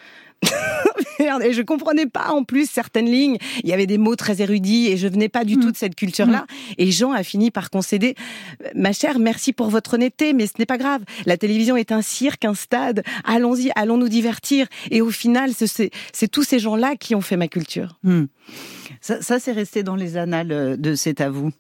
Merde, 1.20 1.44
et 1.44 1.54
je 1.54 1.62
comprenais 1.62 2.06
pas 2.06 2.30
en 2.30 2.44
plus 2.44 2.70
certaines 2.70 3.10
lignes. 3.10 3.38
Il 3.64 3.70
y 3.70 3.74
avait 3.74 3.88
des 3.88 3.98
mots 3.98 4.16
très 4.16 4.42
érudits 4.42 4.88
et 4.88 4.98
je 4.98 5.08
venais 5.08 5.30
pas 5.30 5.44
du 5.44 5.58
mmh. 5.58 5.62
tout 5.62 5.72
de 5.72 5.78
cette 5.78 5.96
culture-là. 5.96 6.42
Mmh. 6.42 6.74
Et 6.78 6.92
Jean 6.92 7.12
a 7.12 7.24
fini 7.24 7.52
par 7.52 7.70
concéder. 7.70 8.16
Ma 8.76 8.94
chère, 8.94 9.20
merci 9.20 9.54
pour 9.54 9.70
votre 9.70 9.96
honnêteté, 9.96 10.34
mais 10.34 10.48
ce 10.48 10.54
n'est 10.60 10.66
pas 10.66 10.78
grave. 10.78 11.02
La 11.26 11.38
télévision 11.38 11.76
est 11.76 11.92
un 11.92 12.02
cirque, 12.02 12.46
un 12.46 12.54
stade. 12.54 13.04
Allons-y, 13.26 13.72
allons 13.76 13.98
nous 13.98 14.10
divertir. 14.10 14.68
Et 14.92 15.02
au 15.02 15.12
final, 15.12 15.52
c'est 15.54 16.28
tous 16.30 16.44
ces 16.44 16.60
gens-là 16.60 16.96
qui 16.96 17.16
ont 17.16 17.22
fait 17.22 17.38
ma 17.38 17.48
culture. 17.48 17.98
Mmh. 18.04 18.26
Ça, 19.02 19.22
ça 19.22 19.40
c'est 19.40 19.52
resté 19.52 19.84
dans 19.84 19.96
les 19.96 20.18
annales 20.18 20.52
euh, 20.52 20.78
de 20.78 20.96
C'est 20.96 21.22
à 21.22 21.30
vous. 21.30 21.52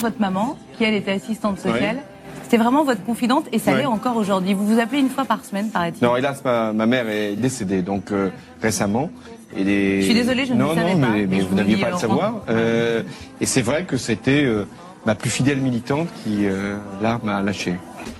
Votre 0.00 0.20
maman, 0.20 0.58
qui 0.76 0.84
elle 0.84 0.94
était 0.94 1.12
assistante 1.12 1.58
sociale. 1.58 1.96
Ouais. 1.96 2.13
C'était 2.54 2.62
vraiment 2.62 2.84
votre 2.84 3.02
confidente 3.02 3.46
et 3.50 3.58
ça 3.58 3.72
ouais. 3.72 3.78
l'est 3.78 3.86
encore 3.86 4.16
aujourd'hui. 4.16 4.54
Vous 4.54 4.64
vous 4.64 4.78
appelez 4.78 5.00
une 5.00 5.08
fois 5.08 5.24
par 5.24 5.44
semaine, 5.44 5.70
paraît-il 5.70 6.04
Non, 6.04 6.14
hélas, 6.14 6.40
ma, 6.44 6.72
ma, 6.72 6.86
mère 6.86 7.08
est 7.08 7.34
décédée, 7.34 7.82
donc 7.82 8.12
euh, 8.12 8.30
récemment. 8.62 9.10
Et 9.56 9.64
les... 9.64 10.00
Je 10.02 10.04
suis 10.04 10.14
désolée, 10.14 10.46
je 10.46 10.54
ne 10.54 10.60
non, 10.60 10.68
le 10.68 10.74
savais 10.76 10.94
non, 10.94 11.00
pas. 11.00 11.12
mais, 11.14 11.26
mais 11.26 11.40
vous 11.40 11.56
n'aviez 11.56 11.78
pas 11.78 11.86
à 11.86 11.90
le 11.90 11.94
Laurent. 11.94 12.00
savoir. 12.00 12.42
Euh, 12.48 13.02
et 13.40 13.46
c'est 13.46 13.60
vrai 13.60 13.82
que 13.86 13.96
c'était 13.96 14.44
euh, 14.44 14.68
ma 15.04 15.16
plus 15.16 15.30
fidèle 15.30 15.58
militante 15.58 16.06
qui, 16.22 16.46
euh, 16.46 16.76
là, 17.02 17.18
m'a 17.24 17.42
lâché. 17.42 17.74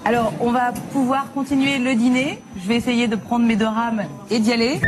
Alors, 0.04 0.32
on 0.40 0.50
va 0.50 0.72
pouvoir 0.92 1.30
continuer 1.32 1.78
le 1.78 1.94
dîner. 1.94 2.40
Je 2.60 2.66
vais 2.66 2.74
essayer 2.74 3.06
de 3.06 3.14
prendre 3.14 3.46
mes 3.46 3.54
deux 3.54 3.68
rames 3.68 4.02
et 4.32 4.40
d'y 4.40 4.52
aller. 4.52 4.80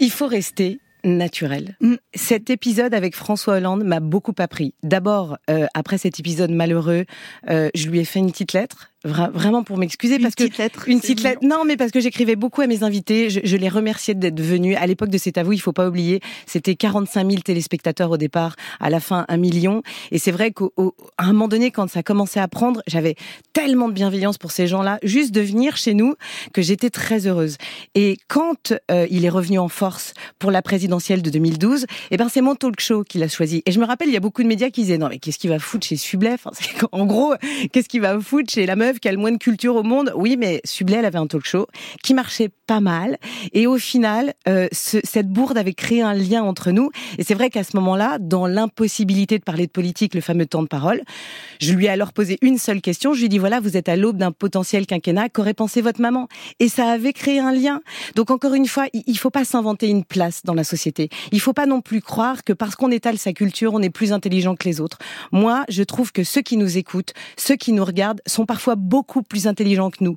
Il 0.00 0.10
faut 0.10 0.26
rester 0.26 0.80
naturel. 1.06 1.76
Mm. 1.80 1.94
Cet 2.14 2.50
épisode 2.50 2.92
avec 2.92 3.14
François 3.14 3.56
Hollande 3.56 3.84
m'a 3.84 4.00
beaucoup 4.00 4.34
appris. 4.38 4.74
D'abord, 4.82 5.38
euh, 5.48 5.66
après 5.74 5.98
cet 5.98 6.18
épisode 6.20 6.50
malheureux, 6.50 7.06
euh, 7.48 7.70
je 7.74 7.88
lui 7.88 8.00
ai 8.00 8.04
fait 8.04 8.18
une 8.18 8.30
petite 8.30 8.52
lettre 8.52 8.90
Vra 9.04 9.28
vraiment 9.28 9.62
pour 9.62 9.76
m'excuser 9.76 10.18
parce 10.18 10.34
petite 10.34 10.56
que 10.56 10.62
lettre, 10.62 10.88
une 10.88 11.00
petite 11.00 11.22
lettre. 11.22 11.40
Non, 11.42 11.64
mais 11.64 11.76
parce 11.76 11.90
que 11.90 12.00
j'écrivais 12.00 12.34
beaucoup 12.34 12.62
à 12.62 12.66
mes 12.66 12.82
invités. 12.82 13.28
Je, 13.28 13.40
je 13.44 13.56
les 13.56 13.68
remerciais 13.68 14.14
d'être 14.14 14.40
venus. 14.40 14.76
À 14.80 14.86
l'époque 14.86 15.10
de 15.10 15.18
C'est 15.18 15.36
à 15.36 15.42
vous, 15.42 15.52
il 15.52 15.60
faut 15.60 15.74
pas 15.74 15.86
oublier, 15.86 16.20
c'était 16.46 16.74
45 16.74 17.30
000 17.30 17.42
téléspectateurs 17.42 18.10
au 18.10 18.16
départ, 18.16 18.56
à 18.80 18.88
la 18.88 18.98
fin 18.98 19.26
un 19.28 19.36
million. 19.36 19.82
Et 20.10 20.18
c'est 20.18 20.30
vrai 20.30 20.50
qu'à 20.50 20.64
un 21.18 21.26
moment 21.26 21.46
donné, 21.46 21.70
quand 21.70 21.88
ça 21.90 22.02
commençait 22.02 22.40
à 22.40 22.48
prendre, 22.48 22.82
j'avais 22.86 23.16
tellement 23.52 23.88
de 23.88 23.92
bienveillance 23.92 24.38
pour 24.38 24.50
ces 24.50 24.66
gens-là, 24.66 24.98
juste 25.02 25.32
de 25.32 25.42
venir 25.42 25.76
chez 25.76 25.92
nous, 25.92 26.14
que 26.54 26.62
j'étais 26.62 26.90
très 26.90 27.26
heureuse. 27.26 27.58
Et 27.94 28.16
quand 28.28 28.72
euh, 28.90 29.06
il 29.10 29.24
est 29.24 29.30
revenu 29.30 29.58
en 29.58 29.68
force 29.68 30.14
pour 30.38 30.50
la 30.50 30.62
présidentielle 30.62 31.22
de 31.22 31.30
2012, 31.30 31.86
eh 32.10 32.16
ben 32.16 32.28
c'est 32.28 32.40
mon 32.40 32.54
talk 32.54 32.80
show 32.80 33.04
qu'il 33.04 33.22
a 33.22 33.28
choisi. 33.28 33.62
Et 33.66 33.72
je 33.72 33.78
me 33.78 33.84
rappelle, 33.84 34.08
il 34.08 34.14
y 34.14 34.16
a 34.16 34.20
beaucoup 34.20 34.42
de 34.42 34.48
médias 34.48 34.70
qui 34.70 34.82
disaient 34.82 34.98
non 34.98 35.08
mais 35.08 35.18
qu'est-ce 35.18 35.38
qu'il 35.38 35.50
va 35.50 35.58
foutre 35.58 35.86
chez 35.86 35.96
Sublet 35.96 36.32
enfin, 36.32 36.50
En 36.92 37.04
gros, 37.04 37.34
qu'est-ce 37.72 37.88
qu'il 37.88 38.00
va 38.00 38.18
foutre 38.18 38.52
chez 38.52 38.64
la 38.66 38.74
meuf 38.74 38.85
qui 38.94 39.08
a 39.08 39.12
le 39.12 39.18
moins 39.18 39.32
de 39.32 39.38
culture 39.38 39.76
au 39.76 39.82
monde. 39.82 40.12
Oui, 40.16 40.36
mais 40.38 40.60
Sublet, 40.64 41.04
avait 41.04 41.18
un 41.18 41.26
talk 41.26 41.44
show 41.44 41.66
qui 42.02 42.14
marchait 42.14 42.50
pas 42.66 42.80
mal. 42.80 43.18
Et 43.52 43.66
au 43.66 43.78
final, 43.78 44.34
euh, 44.48 44.68
ce, 44.72 44.98
cette 45.04 45.28
bourde 45.28 45.58
avait 45.58 45.74
créé 45.74 46.02
un 46.02 46.14
lien 46.14 46.42
entre 46.42 46.70
nous. 46.70 46.90
Et 47.18 47.24
c'est 47.24 47.34
vrai 47.34 47.50
qu'à 47.50 47.64
ce 47.64 47.76
moment-là, 47.76 48.18
dans 48.20 48.46
l'impossibilité 48.46 49.38
de 49.38 49.44
parler 49.44 49.66
de 49.66 49.72
politique, 49.72 50.14
le 50.14 50.20
fameux 50.20 50.46
temps 50.46 50.62
de 50.62 50.68
parole, 50.68 51.02
je 51.60 51.72
lui 51.72 51.86
ai 51.86 51.88
alors 51.88 52.12
posé 52.12 52.38
une 52.42 52.58
seule 52.58 52.80
question. 52.80 53.12
Je 53.12 53.20
lui 53.20 53.26
ai 53.26 53.28
dit, 53.28 53.38
voilà, 53.38 53.60
vous 53.60 53.76
êtes 53.76 53.88
à 53.88 53.96
l'aube 53.96 54.16
d'un 54.16 54.32
potentiel 54.32 54.86
quinquennat. 54.86 55.28
Qu'aurait 55.28 55.54
pensé 55.54 55.80
votre 55.80 56.00
maman? 56.00 56.28
Et 56.60 56.68
ça 56.68 56.88
avait 56.88 57.12
créé 57.12 57.38
un 57.38 57.52
lien. 57.52 57.80
Donc 58.14 58.30
encore 58.30 58.54
une 58.54 58.66
fois, 58.66 58.86
il 58.92 59.18
faut 59.18 59.30
pas 59.30 59.44
s'inventer 59.44 59.88
une 59.88 60.04
place 60.04 60.42
dans 60.44 60.54
la 60.54 60.64
société. 60.64 61.08
Il 61.32 61.40
faut 61.40 61.52
pas 61.52 61.66
non 61.66 61.80
plus 61.80 62.00
croire 62.00 62.44
que 62.44 62.52
parce 62.52 62.74
qu'on 62.74 62.90
étale 62.90 63.18
sa 63.18 63.32
culture, 63.32 63.74
on 63.74 63.82
est 63.82 63.90
plus 63.90 64.12
intelligent 64.12 64.56
que 64.56 64.68
les 64.68 64.80
autres. 64.80 64.98
Moi, 65.32 65.64
je 65.68 65.82
trouve 65.82 66.12
que 66.12 66.24
ceux 66.24 66.42
qui 66.42 66.56
nous 66.56 66.78
écoutent, 66.78 67.12
ceux 67.36 67.56
qui 67.56 67.72
nous 67.72 67.84
regardent, 67.84 68.20
sont 68.26 68.46
parfois 68.46 68.75
beaucoup 68.76 69.22
plus 69.22 69.46
intelligents 69.46 69.90
que 69.90 70.02
nous. 70.04 70.16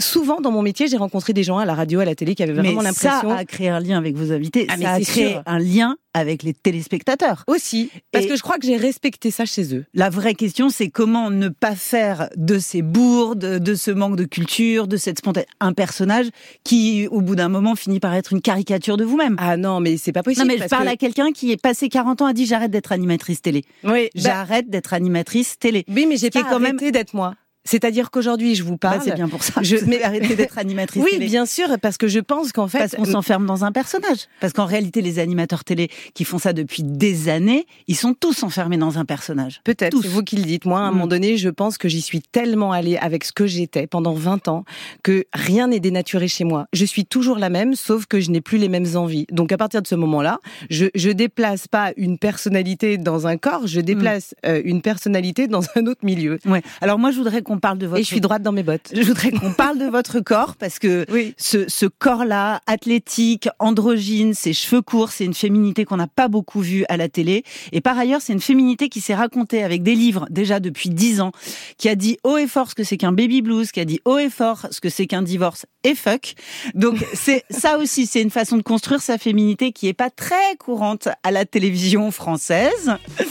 Souvent 0.00 0.40
dans 0.40 0.52
mon 0.52 0.62
métier, 0.62 0.86
j'ai 0.86 0.96
rencontré 0.96 1.32
des 1.32 1.42
gens 1.42 1.58
à 1.58 1.64
la 1.64 1.74
radio, 1.74 1.98
à 1.98 2.04
la 2.04 2.14
télé 2.14 2.36
qui 2.36 2.44
avaient 2.44 2.52
vraiment 2.52 2.82
l'impression. 2.82 3.30
Ça 3.30 3.36
a 3.36 3.44
créé 3.44 3.68
un 3.68 3.80
lien 3.80 3.98
avec 3.98 4.14
vos 4.14 4.30
invités. 4.30 4.68
Ah, 4.70 4.76
ça 4.80 4.92
a 4.92 5.00
créé 5.00 5.30
sûr. 5.32 5.42
un 5.44 5.58
lien 5.58 5.96
avec 6.14 6.44
les 6.44 6.54
téléspectateurs. 6.54 7.42
Aussi, 7.48 7.90
parce 8.12 8.24
Et- 8.24 8.28
que 8.28 8.36
je 8.36 8.42
crois 8.42 8.58
que 8.58 8.66
j'ai 8.66 8.76
respecté 8.76 9.32
ça 9.32 9.44
chez 9.44 9.74
eux. 9.74 9.86
La 9.94 10.08
vraie 10.08 10.34
question, 10.34 10.68
c'est 10.68 10.86
comment 10.88 11.30
ne 11.30 11.48
pas 11.48 11.74
faire 11.74 12.28
de 12.36 12.60
ces 12.60 12.80
bourdes, 12.82 13.40
de 13.58 13.74
ce 13.74 13.90
manque 13.90 14.14
de 14.14 14.22
culture, 14.22 14.86
de 14.86 14.96
cette 14.96 15.18
spontanéité, 15.18 15.50
un 15.58 15.72
personnage 15.72 16.26
qui, 16.62 17.08
au 17.10 17.20
bout 17.20 17.34
d'un 17.34 17.48
moment, 17.48 17.74
finit 17.74 17.98
par 17.98 18.14
être 18.14 18.32
une 18.32 18.40
caricature 18.40 18.98
de 18.98 19.04
vous-même. 19.04 19.34
Ah 19.40 19.56
non, 19.56 19.80
mais 19.80 19.96
c'est 19.96 20.12
pas 20.12 20.22
possible. 20.22 20.46
Non, 20.46 20.54
mais 20.56 20.62
je 20.62 20.68
parle 20.68 20.84
que- 20.84 20.90
à 20.90 20.96
quelqu'un 20.96 21.32
qui 21.32 21.50
est 21.50 21.60
passé 21.60 21.88
40 21.88 22.22
ans, 22.22 22.26
a 22.26 22.32
dit 22.34 22.46
j'arrête 22.46 22.70
d'être 22.70 22.92
animatrice 22.92 23.42
télé. 23.42 23.64
Oui, 23.82 24.04
bah, 24.14 24.20
J'arrête 24.22 24.70
d'être 24.70 24.92
animatrice 24.94 25.58
télé. 25.58 25.84
oui, 25.88 26.06
mais 26.08 26.16
j'ai 26.18 26.30
pas 26.30 26.44
quand 26.44 26.60
même- 26.60 26.76
arrêté 26.76 26.92
d'être 26.92 27.14
moi. 27.14 27.34
C'est-à-dire 27.64 28.10
qu'aujourd'hui, 28.10 28.54
je 28.54 28.62
vous 28.62 28.72
Bah, 28.78 28.90
parle. 28.92 29.02
c'est 29.04 29.14
bien 29.14 29.28
pour 29.28 29.42
ça. 29.44 29.60
Je- 29.62 29.76
mais 29.86 30.02
arrêtez 30.02 30.36
d'être 30.36 30.56
animatrice 30.58 31.02
oui, 31.02 31.10
télé. 31.12 31.26
bien 31.26 31.44
sûr, 31.44 31.68
parce 31.82 31.98
que 31.98 32.08
je 32.08 32.20
pense 32.20 32.52
qu'en 32.52 32.66
fait, 32.68 32.78
Parce 32.78 32.94
qu'on 32.94 33.04
s'enferme 33.04 33.44
dans 33.46 33.64
un 33.64 33.72
personnage. 33.72 34.20
Parce 34.40 34.52
qu'en 34.54 34.64
réalité, 34.64 35.02
les 35.02 35.18
animateurs 35.18 35.64
télé 35.64 35.90
qui 36.14 36.24
font 36.24 36.38
ça 36.38 36.52
depuis 36.54 36.82
des 36.82 37.28
années, 37.28 37.66
ils 37.86 37.96
sont 37.96 38.14
tous 38.14 38.42
enfermés 38.42 38.78
dans 38.78 38.98
un 38.98 39.04
personnage. 39.04 39.60
Peut-être, 39.64 40.00
c'est 40.00 40.08
vous 40.08 40.22
qui 40.22 40.36
le 40.36 40.44
dites. 40.44 40.64
Moi, 40.64 40.78
à 40.78 40.82
un 40.84 40.90
Mm. 40.90 40.94
moment 40.94 41.06
donné, 41.08 41.36
je 41.36 41.48
pense 41.50 41.76
que 41.78 41.88
j'y 41.88 42.00
suis 42.00 42.20
tellement 42.22 42.72
allée 42.72 42.96
avec 42.96 43.24
ce 43.24 43.32
que 43.32 43.46
j'étais 43.46 43.86
pendant 43.86 44.14
20 44.14 44.48
ans 44.48 44.64
que 45.02 45.24
rien 45.34 45.66
n'est 45.68 45.80
dénaturé 45.80 46.28
chez 46.28 46.44
moi. 46.44 46.66
Je 46.72 46.84
suis 46.86 47.04
toujours 47.04 47.38
la 47.38 47.50
même, 47.50 47.74
sauf 47.74 48.06
que 48.06 48.20
je 48.20 48.30
n'ai 48.30 48.40
plus 48.40 48.56
les 48.58 48.68
mêmes 48.68 48.96
envies. 48.96 49.26
Donc 49.30 49.52
à 49.52 49.58
partir 49.58 49.82
de 49.82 49.86
ce 49.86 49.94
moment-là, 49.94 50.38
je, 50.70 50.86
je 50.94 51.10
déplace 51.10 51.68
pas 51.68 51.92
une 51.96 52.18
personnalité 52.18 52.96
dans 52.98 53.26
un 53.26 53.36
corps, 53.36 53.66
je 53.66 53.80
déplace 53.80 54.34
euh, 54.46 54.62
une 54.64 54.80
personnalité 54.80 55.48
dans 55.48 55.62
un 55.76 55.86
autre 55.86 56.00
milieu. 56.04 56.38
Ouais. 56.46 56.62
Alors 56.80 56.98
moi, 56.98 57.10
je 57.10 57.18
voudrais 57.18 57.42
qu'on 57.48 57.58
parle 57.58 57.78
de 57.78 57.86
votre. 57.86 58.00
Et 58.00 58.02
je 58.04 58.08
suis 58.08 58.20
droite 58.20 58.42
dans 58.42 58.52
mes 58.52 58.62
bottes. 58.62 58.90
Je 58.94 59.02
voudrais 59.02 59.30
qu'on 59.30 59.52
parle 59.52 59.78
de 59.78 59.86
votre 59.86 60.20
corps 60.20 60.54
parce 60.56 60.78
que 60.78 61.06
Oui. 61.12 61.34
ce, 61.38 61.68
ce 61.68 61.86
corps-là, 61.86 62.60
athlétique, 62.66 63.48
androgyne, 63.58 64.34
ses 64.34 64.52
cheveux 64.52 64.82
courts, 64.82 65.10
c'est 65.10 65.24
une 65.24 65.34
féminité 65.34 65.84
qu'on 65.84 65.96
n'a 65.96 66.06
pas 66.06 66.28
beaucoup 66.28 66.60
vue 66.60 66.84
à 66.88 66.96
la 66.96 67.08
télé. 67.08 67.44
Et 67.72 67.80
par 67.80 67.98
ailleurs, 67.98 68.20
c'est 68.20 68.32
une 68.34 68.40
féminité 68.40 68.88
qui 68.88 69.00
s'est 69.00 69.14
racontée 69.14 69.62
avec 69.64 69.82
des 69.82 69.94
livres 69.94 70.26
déjà 70.30 70.60
depuis 70.60 70.90
dix 70.90 71.20
ans, 71.20 71.32
qui 71.78 71.88
a 71.88 71.94
dit 71.94 72.18
haut 72.22 72.36
et 72.36 72.46
fort 72.46 72.68
ce 72.70 72.74
que 72.74 72.84
c'est 72.84 72.96
qu'un 72.98 73.12
baby 73.12 73.42
blues, 73.42 73.72
qui 73.72 73.80
a 73.80 73.84
dit 73.84 74.00
haut 74.04 74.18
et 74.18 74.30
fort 74.30 74.66
ce 74.70 74.80
que 74.80 74.90
c'est 74.90 75.06
qu'un 75.06 75.22
divorce 75.22 75.64
et 75.84 75.94
fuck. 75.94 76.34
Donc 76.74 76.96
c'est 77.14 77.44
ça 77.50 77.78
aussi, 77.78 78.06
c'est 78.06 78.20
une 78.20 78.30
façon 78.30 78.58
de 78.58 78.62
construire 78.62 79.00
sa 79.00 79.16
féminité 79.18 79.72
qui 79.72 79.88
est 79.88 79.94
pas 79.94 80.10
très 80.10 80.56
courante 80.58 81.08
à 81.22 81.30
la 81.30 81.44
télévision 81.44 82.10
française. 82.10 82.92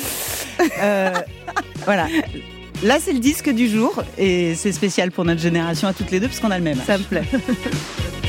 Euh, 0.82 1.12
voilà. 1.86 2.08
Là, 2.84 3.00
c'est 3.00 3.14
le 3.14 3.20
disque 3.20 3.50
du 3.50 3.68
jour 3.68 4.04
et 4.18 4.54
c'est 4.54 4.72
spécial 4.72 5.12
pour 5.12 5.26
notre 5.26 5.42
génération 5.42 5.88
à 5.88 5.94
toutes 5.94 6.12
les 6.12 6.20
deux 6.20 6.28
parce 6.28 6.40
qu'on 6.40 6.52
a 6.52 6.58
le 6.58 6.64
même. 6.64 6.80
Ça 6.86 6.98
me 6.98 7.04
plaît. 7.04 7.24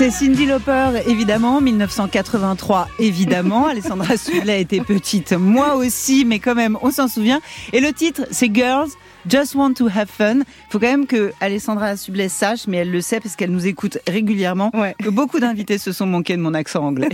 C'est 0.00 0.10
Cindy 0.10 0.46
Lauper, 0.46 1.02
évidemment, 1.06 1.60
1983, 1.60 2.88
évidemment. 3.00 3.66
Alessandra 3.70 4.16
Sublet 4.16 4.62
était 4.62 4.80
petite, 4.80 5.32
moi 5.32 5.74
aussi, 5.74 6.24
mais 6.24 6.38
quand 6.38 6.54
même, 6.54 6.78
on 6.80 6.90
s'en 6.90 7.06
souvient. 7.06 7.42
Et 7.74 7.80
le 7.80 7.92
titre, 7.92 8.22
c'est 8.30 8.50
Girls. 8.50 8.88
Just 9.28 9.54
want 9.54 9.74
to 9.74 9.88
have 9.94 10.08
fun. 10.08 10.36
Il 10.38 10.44
faut 10.70 10.78
quand 10.78 10.86
même 10.90 11.06
que 11.06 11.34
Alessandra 11.42 11.98
Sublet 11.98 12.30
sache, 12.30 12.60
mais 12.66 12.78
elle 12.78 12.90
le 12.90 13.02
sait 13.02 13.20
parce 13.20 13.36
qu'elle 13.36 13.50
nous 13.50 13.66
écoute 13.66 13.98
régulièrement, 14.08 14.70
Ouais. 14.72 14.94
que 14.98 15.10
beaucoup 15.10 15.38
d'invités 15.38 15.76
se 15.76 15.92
sont 15.92 16.06
manqués 16.06 16.38
de 16.38 16.40
mon 16.40 16.54
accent 16.54 16.82
anglais. 16.82 17.10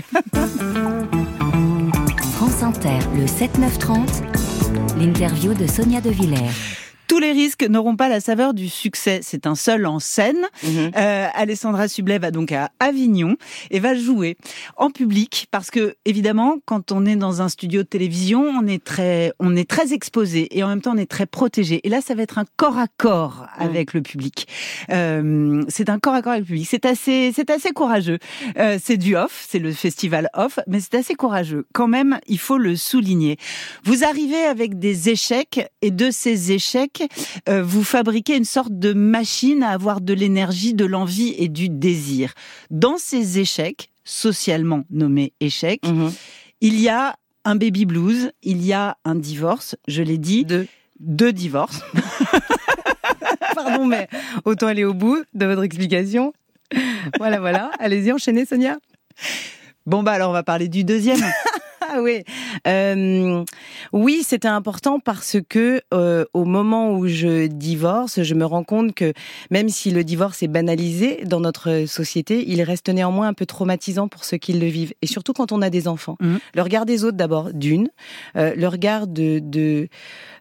France 2.34 2.62
Inter, 2.62 3.00
le 3.16 3.26
7-9-30, 3.26 4.22
l'interview 4.96 5.54
de 5.54 5.66
Sonia 5.66 6.00
De 6.00 6.10
Villers. 6.10 6.85
Tous 7.08 7.18
les 7.18 7.32
risques 7.32 7.62
n'auront 7.62 7.96
pas 7.96 8.08
la 8.08 8.20
saveur 8.20 8.54
du 8.54 8.68
succès. 8.68 9.20
C'est 9.22 9.46
un 9.46 9.54
seul 9.54 9.86
en 9.86 9.98
scène. 9.98 10.46
Euh, 10.64 11.26
Alessandra 11.34 11.88
Sublet 11.88 12.18
va 12.18 12.30
donc 12.30 12.52
à 12.52 12.70
Avignon 12.80 13.36
et 13.70 13.80
va 13.80 13.94
jouer 13.94 14.36
en 14.76 14.90
public 14.90 15.46
parce 15.50 15.70
que 15.70 15.96
évidemment, 16.04 16.56
quand 16.64 16.92
on 16.92 17.06
est 17.06 17.16
dans 17.16 17.42
un 17.42 17.48
studio 17.48 17.82
de 17.82 17.88
télévision, 17.88 18.42
on 18.42 18.66
est 18.66 18.82
très, 18.82 19.32
on 19.38 19.56
est 19.56 19.68
très 19.68 19.92
exposé 19.92 20.56
et 20.56 20.62
en 20.64 20.68
même 20.68 20.80
temps 20.80 20.94
on 20.94 20.98
est 20.98 21.10
très 21.10 21.26
protégé. 21.26 21.80
Et 21.84 21.88
là, 21.88 22.00
ça 22.00 22.14
va 22.14 22.22
être 22.22 22.38
un 22.38 22.44
corps 22.56 22.78
à 22.78 22.86
corps 22.96 23.46
avec 23.56 23.94
le 23.94 24.02
public. 24.02 24.48
Euh, 24.90 25.62
c'est 25.68 25.88
un 25.88 25.98
corps 25.98 26.14
à 26.14 26.22
corps 26.22 26.32
avec 26.32 26.44
le 26.44 26.46
public. 26.46 26.68
C'est 26.68 26.86
assez, 26.86 27.32
c'est 27.34 27.50
assez 27.50 27.70
courageux. 27.70 28.18
Euh, 28.58 28.78
c'est 28.82 28.96
du 28.96 29.16
off, 29.16 29.46
c'est 29.48 29.58
le 29.58 29.72
festival 29.72 30.28
off, 30.34 30.58
mais 30.66 30.80
c'est 30.80 30.94
assez 30.94 31.14
courageux. 31.14 31.66
Quand 31.72 31.88
même, 31.88 32.18
il 32.26 32.38
faut 32.38 32.58
le 32.58 32.76
souligner. 32.76 33.36
Vous 33.84 34.04
arrivez 34.04 34.44
avec 34.44 34.78
des 34.78 35.08
échecs 35.08 35.66
et 35.82 35.90
de 35.90 36.10
ces 36.10 36.52
échecs, 36.52 36.95
euh, 37.48 37.62
vous 37.62 37.84
fabriquez 37.84 38.36
une 38.36 38.44
sorte 38.44 38.72
de 38.78 38.92
machine 38.92 39.62
à 39.62 39.70
avoir 39.70 40.00
de 40.00 40.12
l'énergie, 40.12 40.74
de 40.74 40.84
l'envie 40.84 41.34
et 41.38 41.48
du 41.48 41.68
désir. 41.68 42.32
Dans 42.70 42.96
ces 42.98 43.38
échecs, 43.38 43.90
socialement 44.04 44.84
nommés 44.90 45.32
échecs, 45.40 45.86
Mhm. 45.86 46.12
il 46.60 46.80
y 46.80 46.88
a 46.88 47.16
un 47.44 47.56
baby 47.56 47.86
blues, 47.86 48.30
il 48.42 48.64
y 48.64 48.72
a 48.72 48.96
un 49.04 49.14
divorce, 49.14 49.76
je 49.88 50.02
l'ai 50.02 50.18
dit, 50.18 50.44
Deux. 50.44 50.66
deux 51.00 51.32
divorces. 51.32 51.80
Pardon, 53.54 53.86
mais 53.86 54.08
autant 54.44 54.66
aller 54.66 54.84
au 54.84 54.94
bout 54.94 55.22
de 55.34 55.46
votre 55.46 55.62
explication. 55.62 56.32
Voilà, 57.18 57.38
voilà. 57.40 57.70
Allez-y, 57.78 58.12
enchaînez, 58.12 58.44
Sonia. 58.44 58.78
Bon 59.86 60.02
bah 60.02 60.12
alors 60.12 60.30
on 60.30 60.32
va 60.32 60.42
parler 60.42 60.68
du 60.68 60.82
deuxième. 60.84 61.20
Ah 61.96 62.02
oui, 62.02 62.24
euh, 62.68 63.42
oui, 63.94 64.22
c'était 64.22 64.48
important 64.48 65.00
parce 65.00 65.38
que 65.48 65.80
euh, 65.94 66.26
au 66.34 66.44
moment 66.44 66.92
où 66.92 67.06
je 67.06 67.46
divorce, 67.46 68.22
je 68.22 68.34
me 68.34 68.44
rends 68.44 68.64
compte 68.64 68.94
que 68.94 69.14
même 69.50 69.70
si 69.70 69.90
le 69.90 70.04
divorce 70.04 70.42
est 70.42 70.48
banalisé 70.48 71.24
dans 71.24 71.40
notre 71.40 71.86
société, 71.86 72.44
il 72.46 72.60
reste 72.62 72.90
néanmoins 72.90 73.28
un 73.28 73.32
peu 73.32 73.46
traumatisant 73.46 74.08
pour 74.08 74.24
ceux 74.24 74.36
qui 74.36 74.52
le 74.52 74.66
vivent, 74.66 74.92
et 75.00 75.06
surtout 75.06 75.32
quand 75.32 75.52
on 75.52 75.62
a 75.62 75.70
des 75.70 75.88
enfants. 75.88 76.18
Mhm. 76.20 76.38
Le 76.54 76.62
regard 76.62 76.84
des 76.84 77.02
autres 77.04 77.16
d'abord, 77.16 77.54
d'une, 77.54 77.88
euh, 78.36 78.52
le 78.54 78.68
regard 78.68 79.06
de, 79.06 79.38
de 79.38 79.88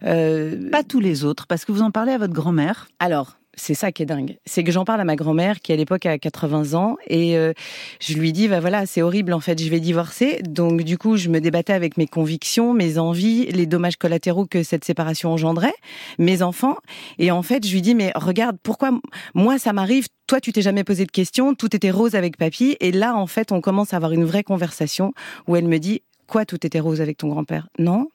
Pas 0.01 0.83
tous 0.83 1.00
les 1.00 1.24
autres, 1.24 1.47
parce 1.47 1.63
que 1.63 1.71
vous 1.71 1.81
en 1.81 1.91
parlez 1.91 2.12
à 2.12 2.17
votre 2.17 2.33
grand-mère. 2.33 2.89
alors, 3.00 3.38
c'est 3.55 3.74
ça 3.74 3.91
qui 3.91 4.03
est 4.03 4.05
dingue. 4.05 4.38
C'est 4.45 4.63
que 4.63 4.71
j'en 4.71 4.85
parle 4.85 5.01
à 5.01 5.03
ma 5.03 5.15
grand-mère 5.15 5.59
qui 5.59 5.74
à 5.74 5.75
l'époque 5.75 6.05
a 6.05 6.17
80 6.17 6.74
ans 6.74 6.97
et 7.07 7.38
euh, 7.38 7.53
je 8.00 8.13
lui 8.15 8.33
dis 8.33 8.47
bah 8.47 8.59
voilà, 8.59 8.85
c'est 8.85 9.01
horrible 9.01 9.33
en 9.33 9.39
fait, 9.39 9.62
je 9.62 9.69
vais 9.69 9.79
divorcer. 9.79 10.41
Donc 10.43 10.83
du 10.83 10.97
coup, 10.97 11.17
je 11.17 11.29
me 11.29 11.39
débattais 11.39 11.74
avec 11.74 11.97
mes 11.97 12.07
convictions, 12.07 12.74
mes 12.74 12.97
envies, 12.97 13.45
les 13.47 13.65
dommages 13.65 13.97
collatéraux 13.97 14.45
que 14.45 14.63
cette 14.63 14.85
séparation 14.85 15.31
engendrait, 15.31 15.75
mes 16.19 16.41
enfants 16.41 16.77
et 17.19 17.31
en 17.31 17.41
fait, 17.41 17.65
je 17.65 17.74
lui 17.74 17.81
dis 17.81 17.95
mais 17.95 18.12
regarde, 18.15 18.57
pourquoi 18.62 18.91
moi 19.33 19.57
ça 19.57 19.74
m'arrive 19.74 20.07
toi, 20.27 20.41
tu 20.41 20.51
t'es 20.51 20.63
jamais 20.63 20.83
posé 20.83 21.05
de 21.05 21.12
questions, 21.12 21.53
tout 21.53 21.75
était 21.75 21.91
rose 21.91 22.15
avec 22.15 22.38
papy, 22.38 22.77
et 22.79 22.91
là, 22.91 23.15
en 23.15 23.27
fait, 23.27 23.51
on 23.51 23.62
commence 23.62 23.93
à 23.93 23.97
avoir 23.97 24.12
une 24.12 24.25
vraie 24.25 24.43
conversation 24.43 25.13
où 25.47 25.55
elle 25.55 25.67
me 25.67 25.77
dit, 25.77 26.01
quoi, 26.25 26.45
tout 26.45 26.65
était 26.65 26.79
rose 26.79 27.00
avec 27.00 27.17
ton 27.17 27.27
grand-père? 27.27 27.67
Non, 27.77 28.07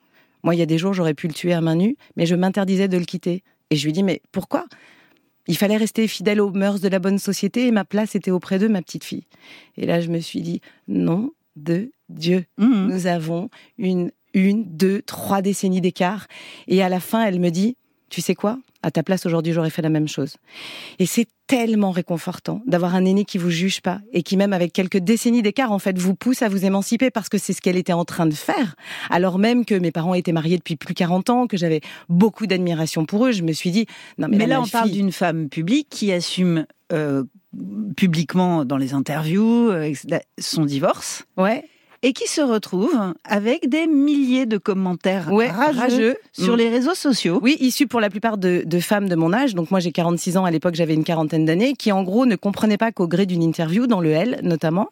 moi, 0.43 0.55
il 0.55 0.59
y 0.59 0.63
a 0.63 0.67
des 0.67 0.79
jours, 0.79 0.93
j'aurais 0.93 1.15
pu 1.15 1.29
le 1.29 1.35
tuer 1.35 1.53
à 1.53 1.61
main 1.61 1.77
nue, 1.77 1.97
mais 2.17 2.27
je 2.27 2.35
m'interdisais 2.35 2.89
de 2.89 2.99
le 2.99 3.05
quitter. 3.05 3.43
Et 3.71 3.77
je 3.77 3.85
lui 3.85 3.93
dis, 3.93 4.03
mais 4.03 4.23
pourquoi? 4.33 4.65
Il 5.47 5.57
fallait 5.57 5.77
rester 5.77 6.07
fidèle 6.07 6.41
aux 6.41 6.51
mœurs 6.51 6.81
de 6.81 6.89
la 6.89 6.99
bonne 6.99 7.19
société 7.19 7.67
et 7.67 7.71
ma 7.71 7.85
place 7.85 8.15
était 8.15 8.31
auprès 8.31 8.59
d'eux, 8.59 8.69
ma 8.69 8.83
petite 8.83 9.05
fille. 9.05 9.25
Et 9.77 9.87
là, 9.87 10.01
je 10.01 10.09
me 10.09 10.21
suis 10.21 10.43
dit, 10.43 10.61
non 10.89 11.33
de 11.57 11.91
Dieu. 12.09 12.45
Mhm. 12.59 12.89
Nous 12.89 13.07
avons 13.07 13.51
une, 13.79 14.13
une, 14.35 14.65
deux, 14.65 15.03
trois 15.03 15.43
décennies 15.43 15.81
d'écart. 15.81 16.27
Et 16.69 16.83
à 16.83 16.89
la 16.89 17.01
fin, 17.01 17.25
elle 17.25 17.41
me 17.41 17.51
dit, 17.51 17.77
tu 18.11 18.21
sais 18.21 18.35
quoi? 18.35 18.59
À 18.83 18.91
ta 18.91 19.03
place, 19.03 19.27
aujourd'hui, 19.27 19.53
j'aurais 19.53 19.71
fait 19.71 19.83
la 19.83 19.89
même 19.89 20.09
chose. 20.09 20.37
Et 20.99 21.07
c'est 21.07 21.27
tellement 21.47 21.91
réconfortant 21.91 22.63
d'avoir 22.67 22.95
un 22.95 23.05
aîné 23.05 23.25
qui 23.25 23.39
vous 23.39 23.51
juge 23.51 23.81
pas 23.81 24.01
et 24.13 24.23
qui, 24.23 24.37
même 24.37 24.53
avec 24.53 24.73
quelques 24.73 24.99
décennies 24.99 25.43
d'écart, 25.43 25.73
en 25.73 25.79
fait, 25.79 25.99
vous 25.99 26.15
pousse 26.15 26.43
à 26.43 26.49
vous 26.49 26.65
émanciper 26.65 27.11
parce 27.11 27.29
que 27.29 27.39
c'est 27.39 27.53
ce 27.53 27.61
qu'elle 27.61 27.77
était 27.77 27.93
en 27.93 28.05
train 28.05 28.27
de 28.27 28.35
faire. 28.35 28.77
Alors 29.11 29.39
même 29.39 29.65
que 29.65 29.75
mes 29.75 29.91
parents 29.91 30.15
étaient 30.15 30.33
mariés 30.33 30.57
depuis 30.57 30.77
plus 30.77 30.95
de 30.95 30.99
40 30.99 31.31
ans, 31.31 31.47
que 31.47 31.57
j'avais 31.57 31.81
beaucoup 32.09 32.47
d'admiration 32.47 33.05
pour 33.05 33.27
eux, 33.27 33.33
je 33.33 33.43
me 33.43 33.53
suis 33.53 33.71
dit, 33.71 33.87
non, 34.19 34.29
mais, 34.29 34.39
Mais, 34.39 34.47
là, 34.47 34.61
on 34.61 34.67
parle 34.67 34.91
d'une 34.91 35.13
femme 35.13 35.49
publique 35.49 35.89
qui 35.91 36.13
assume 36.13 36.67
euh, 36.93 37.25
publiquement 37.97 38.65
dans 38.65 38.77
les 38.77 38.95
interviews 38.95 39.71
euh, 39.71 39.93
son 40.39 40.65
divorce 40.65 41.25
Ouais, 41.37 41.65
et 42.03 42.13
qui 42.13 42.27
se 42.29 42.41
retrouve 42.41 42.99
avec 43.25 43.69
des 43.69 43.87
milliers 43.87 44.47
de 44.47 44.57
commentaires 44.59 45.33
ouais, 45.33 45.51
rageux, 45.51 45.79
rageux. 45.79 46.17
sur 46.33 46.55
Mm. 46.55 46.57
les 46.57 46.69
réseaux 46.71 46.95
sociaux. 46.95 47.39
Oui, 47.43 47.57
issus 47.61 47.87
pour 47.87 48.01
la 48.01 48.09
plupart 48.11 48.39
de, 48.39 48.63
de 48.65 48.81
femmes 48.81 49.09
de 49.09 49.15
mon 49.17 49.33
âge. 49.33 49.55
Donc 49.55 49.71
moi 49.71 49.81
j'ai 49.81 49.93
46 49.93 50.37
ans, 50.37 50.45
à 50.45 50.51
l'époque 50.51 50.75
j'avais 50.75 50.95
une 50.95 51.05
quarantaine 51.05 51.45
d'années, 51.45 51.75
qui 51.75 51.93
en 51.93 52.03
gros 52.03 52.27
ne 52.27 52.37
comprenaient 52.37 52.79
pas 52.79 52.91
qu'au 52.93 53.07
gré 53.07 53.27
d'une 53.27 53.43
interview, 53.43 53.87
dans 53.87 54.01
le 54.01 54.11
L 54.11 54.41
notamment, 54.43 54.89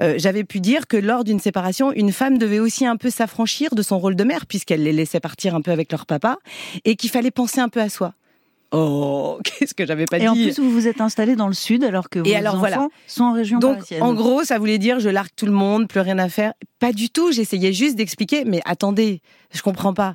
euh, 0.00 0.14
j'avais 0.18 0.44
pu 0.44 0.60
dire 0.60 0.86
que 0.86 0.96
lors 0.96 1.24
d'une 1.24 1.40
séparation, 1.40 1.92
une 1.92 2.12
femme 2.12 2.38
devait 2.38 2.60
aussi 2.60 2.86
un 2.86 2.96
peu 2.96 3.10
s'affranchir 3.10 3.74
de 3.74 3.82
son 3.82 3.98
rôle 3.98 4.14
de 4.16 4.24
mère, 4.24 4.46
puisqu'elle 4.46 4.82
les 4.82 4.92
laissait 4.92 5.20
partir 5.20 5.54
un 5.54 5.60
peu 5.62 5.70
avec 5.72 5.90
leur 5.90 6.06
papa, 6.06 6.38
et 6.84 6.96
qu'il 6.96 7.10
fallait 7.10 7.30
penser 7.30 7.60
un 7.60 7.68
peu 7.68 7.80
à 7.80 7.88
soi. 7.88 8.14
Oh, 8.72 9.38
qu'est-ce 9.44 9.74
que 9.74 9.86
j'avais 9.86 10.06
pas 10.06 10.16
Et 10.16 10.20
dit 10.20 10.28
en 10.28 10.34
plus, 10.34 10.58
vous 10.58 10.70
vous 10.70 10.88
êtes 10.88 11.00
installé 11.00 11.36
dans 11.36 11.46
le 11.46 11.52
sud 11.52 11.84
alors 11.84 12.08
que 12.08 12.18
vos 12.18 12.34
alors, 12.34 12.54
enfants 12.54 12.60
voilà. 12.60 12.88
sont 13.06 13.24
en 13.24 13.32
région 13.32 13.58
Donc, 13.58 13.76
parisienne. 13.76 14.02
en 14.02 14.14
gros, 14.14 14.44
ça 14.44 14.58
voulait 14.58 14.78
dire 14.78 14.98
je 14.98 15.10
largue 15.10 15.30
tout 15.36 15.46
le 15.46 15.52
monde, 15.52 15.88
plus 15.88 16.00
rien 16.00 16.18
à 16.18 16.28
faire. 16.28 16.54
Pas 16.78 16.92
du 16.92 17.10
tout. 17.10 17.32
J'essayais 17.32 17.72
juste 17.72 17.96
d'expliquer. 17.96 18.44
Mais 18.44 18.60
attendez, 18.64 19.20
je 19.52 19.62
comprends 19.62 19.94
pas. 19.94 20.14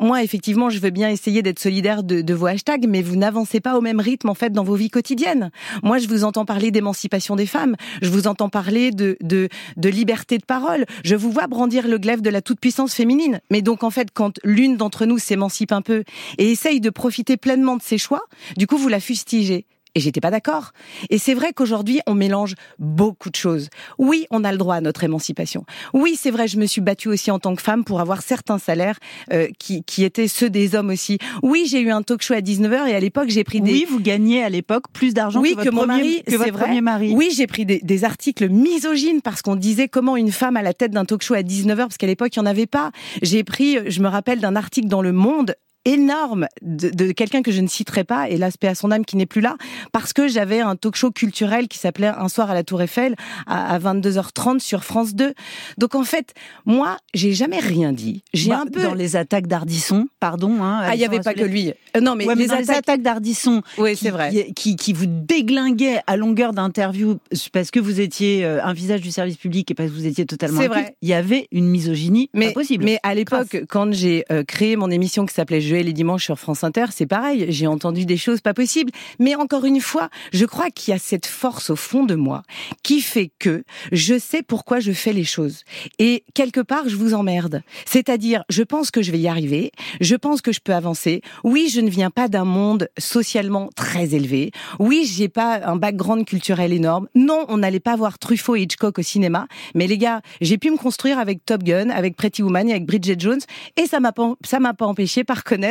Moi, 0.00 0.22
effectivement, 0.22 0.70
je 0.70 0.78
veux 0.78 0.90
bien 0.90 1.08
essayer 1.08 1.42
d'être 1.42 1.58
solidaire 1.58 2.02
de, 2.02 2.20
de 2.20 2.34
vos 2.34 2.46
hashtags, 2.46 2.86
mais 2.88 3.02
vous 3.02 3.16
n'avancez 3.16 3.60
pas 3.60 3.76
au 3.76 3.80
même 3.80 4.00
rythme 4.00 4.28
en 4.28 4.34
fait 4.34 4.50
dans 4.50 4.64
vos 4.64 4.74
vies 4.74 4.90
quotidiennes. 4.90 5.50
Moi, 5.82 5.98
je 5.98 6.08
vous 6.08 6.24
entends 6.24 6.44
parler 6.44 6.70
d'émancipation 6.70 7.36
des 7.36 7.46
femmes. 7.46 7.76
Je 8.02 8.10
vous 8.10 8.26
entends 8.26 8.48
parler 8.48 8.90
de, 8.90 9.16
de 9.20 9.48
de 9.76 9.88
liberté 9.88 10.38
de 10.38 10.44
parole. 10.44 10.84
Je 11.04 11.16
vous 11.16 11.30
vois 11.30 11.46
brandir 11.46 11.88
le 11.88 11.98
glaive 11.98 12.22
de 12.22 12.30
la 12.30 12.42
toute 12.42 12.60
puissance 12.60 12.94
féminine. 12.94 13.40
Mais 13.50 13.62
donc, 13.62 13.82
en 13.82 13.90
fait, 13.90 14.08
quand 14.12 14.38
l'une 14.44 14.76
d'entre 14.76 15.06
nous 15.06 15.18
s'émancipe 15.18 15.72
un 15.72 15.82
peu 15.82 16.04
et 16.38 16.50
essaye 16.50 16.80
de 16.80 16.90
profiter 16.90 17.36
pleinement 17.36 17.76
de 17.76 17.82
ses 17.82 17.98
choix, 17.98 18.22
du 18.56 18.66
coup, 18.66 18.76
vous 18.76 18.88
la 18.88 19.00
fustigez. 19.00 19.66
Et 19.96 20.00
j'étais 20.00 20.20
pas 20.20 20.30
d'accord. 20.30 20.72
Et 21.08 21.16
c'est 21.16 21.32
vrai 21.32 21.54
qu'aujourd'hui, 21.54 22.00
on 22.06 22.12
mélange 22.12 22.54
beaucoup 22.78 23.30
de 23.30 23.34
choses. 23.34 23.70
Oui, 23.96 24.26
on 24.30 24.44
a 24.44 24.52
le 24.52 24.58
droit 24.58 24.74
à 24.74 24.82
notre 24.82 25.04
émancipation. 25.04 25.64
Oui, 25.94 26.18
c'est 26.20 26.30
vrai, 26.30 26.48
je 26.48 26.58
me 26.58 26.66
suis 26.66 26.82
battue 26.82 27.08
aussi 27.08 27.30
en 27.30 27.38
tant 27.38 27.56
que 27.56 27.62
femme 27.62 27.82
pour 27.82 27.98
avoir 27.98 28.20
certains 28.20 28.58
salaires 28.58 28.98
euh, 29.32 29.48
qui, 29.58 29.84
qui 29.84 30.04
étaient 30.04 30.28
ceux 30.28 30.50
des 30.50 30.74
hommes 30.74 30.90
aussi. 30.90 31.16
Oui, 31.42 31.66
j'ai 31.66 31.80
eu 31.80 31.90
un 31.90 32.02
talk 32.02 32.20
show 32.20 32.34
à 32.34 32.40
19h 32.40 32.88
et 32.88 32.94
à 32.94 33.00
l'époque, 33.00 33.30
j'ai 33.30 33.42
pris 33.42 33.62
des... 33.62 33.72
Oui, 33.72 33.86
vous 33.88 33.98
gagnez 33.98 34.42
à 34.42 34.50
l'époque 34.50 34.84
plus 34.92 35.14
d'argent 35.14 35.40
Oui, 35.40 35.52
que, 35.52 35.56
votre 35.60 35.70
que 35.70 35.74
mon 35.74 35.80
premier, 35.86 35.94
mari, 35.94 36.22
que 36.26 36.36
votre 36.36 36.52
vrai. 36.52 36.64
premier 36.66 36.80
mari. 36.82 37.14
Oui, 37.16 37.30
j'ai 37.34 37.46
pris 37.46 37.64
des, 37.64 37.80
des 37.82 38.04
articles 38.04 38.50
misogynes 38.50 39.22
parce 39.22 39.40
qu'on 39.40 39.56
disait 39.56 39.88
comment 39.88 40.18
une 40.18 40.30
femme 40.30 40.58
à 40.58 40.62
la 40.62 40.74
tête 40.74 40.90
d'un 40.90 41.06
talk 41.06 41.22
show 41.22 41.32
à 41.32 41.40
19h, 41.40 41.76
parce 41.76 41.96
qu'à 41.96 42.06
l'époque, 42.06 42.36
il 42.36 42.40
n'y 42.40 42.46
en 42.46 42.50
avait 42.50 42.66
pas. 42.66 42.90
J'ai 43.22 43.44
pris, 43.44 43.78
je 43.90 44.02
me 44.02 44.08
rappelle 44.08 44.40
d'un 44.40 44.56
article 44.56 44.88
dans 44.88 45.00
Le 45.00 45.12
Monde 45.12 45.54
énorme 45.86 46.46
de, 46.60 46.90
de 46.90 47.12
quelqu'un 47.12 47.40
que 47.42 47.50
je 47.52 47.60
ne 47.62 47.68
citerai 47.68 48.04
pas, 48.04 48.28
et 48.28 48.36
l'aspect 48.36 48.66
à 48.68 48.74
son 48.74 48.90
âme 48.90 49.04
qui 49.06 49.16
n'est 49.16 49.24
plus 49.26 49.40
là, 49.40 49.56
parce 49.92 50.12
que 50.12 50.28
j'avais 50.28 50.60
un 50.60 50.76
talk 50.76 50.96
show 50.96 51.10
culturel 51.10 51.68
qui 51.68 51.78
s'appelait 51.78 52.08
Un 52.08 52.28
soir 52.28 52.50
à 52.50 52.54
la 52.54 52.62
Tour 52.64 52.82
Eiffel 52.82 53.14
à, 53.46 53.74
à 53.74 53.78
22h30 53.78 54.58
sur 54.58 54.84
France 54.84 55.14
2. 55.14 55.32
Donc 55.78 55.94
en 55.94 56.02
fait, 56.04 56.34
moi, 56.66 56.98
j'ai 57.14 57.32
jamais 57.32 57.58
rien 57.60 57.92
dit. 57.92 58.22
J'ai 58.34 58.50
Bah, 58.50 58.62
un 58.62 58.66
peu... 58.70 58.82
dans 58.82 58.94
les 58.94 59.16
attaques 59.16 59.46
d'Ardisson, 59.46 60.08
pardon. 60.20 60.62
Hein, 60.62 60.80
Ah, 60.82 60.94
il 60.94 60.98
n'y 60.98 61.04
avait 61.06 61.20
pas 61.20 61.34
que 61.34 61.44
lui. 61.44 61.72
Euh, 61.96 62.00
non, 62.00 62.14
mais 62.16 62.26
Ouais, 62.26 62.34
mais 62.34 62.42
les 62.42 62.48
les 62.48 62.54
attaques... 62.54 62.76
attaques 62.78 63.02
d'Ardisson, 63.02 63.62
Oui, 63.78 63.96
c'est 63.96 64.10
vrai. 64.10 64.30
qui, 64.32 64.52
qui, 64.54 64.76
qui 64.76 64.92
vous 64.92 65.06
déglinguaient 65.06 66.00
à 66.08 66.16
longueur 66.16 66.52
d'interview 66.52 67.18
parce 67.52 67.70
que 67.70 67.78
vous 67.80 68.00
étiez 68.00 68.44
euh, 68.44 68.62
un 68.64 68.72
visage 68.72 69.00
du 69.00 69.10
service 69.12 69.36
public 69.36 69.70
et 69.70 69.74
parce 69.74 69.90
que 69.90 69.94
vous 69.94 70.06
étiez 70.06 70.26
totalement 70.26 70.60
C'est 70.60 70.68
vrai. 70.68 70.96
il 71.02 71.08
y 71.08 71.12
avait 71.14 71.46
une 71.52 71.68
misogynie 71.68 72.28
mais, 72.34 72.48
pas 72.48 72.54
possible. 72.54 72.84
Mais 72.84 72.98
à 73.02 73.14
l'époque, 73.14 73.64
quand 73.68 73.92
j'ai 73.92 74.24
euh, 74.32 74.42
créé 74.42 74.76
mon 74.76 74.90
émission 74.90 75.24
qui 75.26 75.34
s'appelait 75.34 75.60
Je 75.60 75.75
les 75.82 75.92
dimanches 75.92 76.24
sur 76.24 76.38
France 76.38 76.64
Inter, 76.64 76.86
c'est 76.90 77.06
pareil. 77.06 77.46
J'ai 77.48 77.66
entendu 77.66 78.06
des 78.06 78.16
choses 78.16 78.40
pas 78.40 78.54
possibles. 78.54 78.92
Mais 79.18 79.34
encore 79.34 79.64
une 79.64 79.80
fois, 79.80 80.08
je 80.32 80.44
crois 80.44 80.70
qu'il 80.70 80.92
y 80.92 80.94
a 80.94 80.98
cette 80.98 81.26
force 81.26 81.70
au 81.70 81.76
fond 81.76 82.04
de 82.04 82.14
moi 82.14 82.42
qui 82.82 83.00
fait 83.00 83.30
que 83.38 83.64
je 83.92 84.18
sais 84.18 84.42
pourquoi 84.42 84.80
je 84.80 84.92
fais 84.92 85.12
les 85.12 85.24
choses. 85.24 85.62
Et 85.98 86.24
quelque 86.34 86.60
part, 86.60 86.88
je 86.88 86.96
vous 86.96 87.14
emmerde. 87.14 87.62
C'est-à-dire, 87.84 88.44
je 88.48 88.62
pense 88.62 88.90
que 88.90 89.02
je 89.02 89.12
vais 89.12 89.18
y 89.18 89.28
arriver. 89.28 89.72
Je 90.00 90.16
pense 90.16 90.40
que 90.40 90.52
je 90.52 90.60
peux 90.60 90.74
avancer. 90.74 91.22
Oui, 91.44 91.68
je 91.72 91.80
ne 91.80 91.90
viens 91.90 92.10
pas 92.10 92.28
d'un 92.28 92.44
monde 92.44 92.88
socialement 92.98 93.70
très 93.74 94.14
élevé. 94.14 94.50
Oui, 94.78 95.10
j'ai 95.10 95.28
pas 95.28 95.60
un 95.64 95.76
background 95.76 96.24
culturel 96.24 96.72
énorme. 96.72 97.08
Non, 97.14 97.44
on 97.48 97.58
n'allait 97.58 97.80
pas 97.80 97.96
voir 97.96 98.18
Truffaut 98.18 98.56
et 98.56 98.62
Hitchcock 98.62 98.98
au 98.98 99.02
cinéma. 99.02 99.46
Mais 99.74 99.86
les 99.86 99.98
gars, 99.98 100.20
j'ai 100.40 100.58
pu 100.58 100.70
me 100.70 100.76
construire 100.76 101.18
avec 101.18 101.44
Top 101.44 101.62
Gun, 101.62 101.90
avec 101.90 102.16
Pretty 102.16 102.42
Woman 102.42 102.68
et 102.68 102.72
avec 102.72 102.86
Bridget 102.86 103.16
Jones. 103.18 103.40
Et 103.76 103.86
ça 103.86 104.00
m'a 104.00 104.12
pas, 104.12 104.34
m'a 104.60 104.74
pas 104.74 104.86
empêché 104.86 105.24
par 105.24 105.44
connaître 105.44 105.65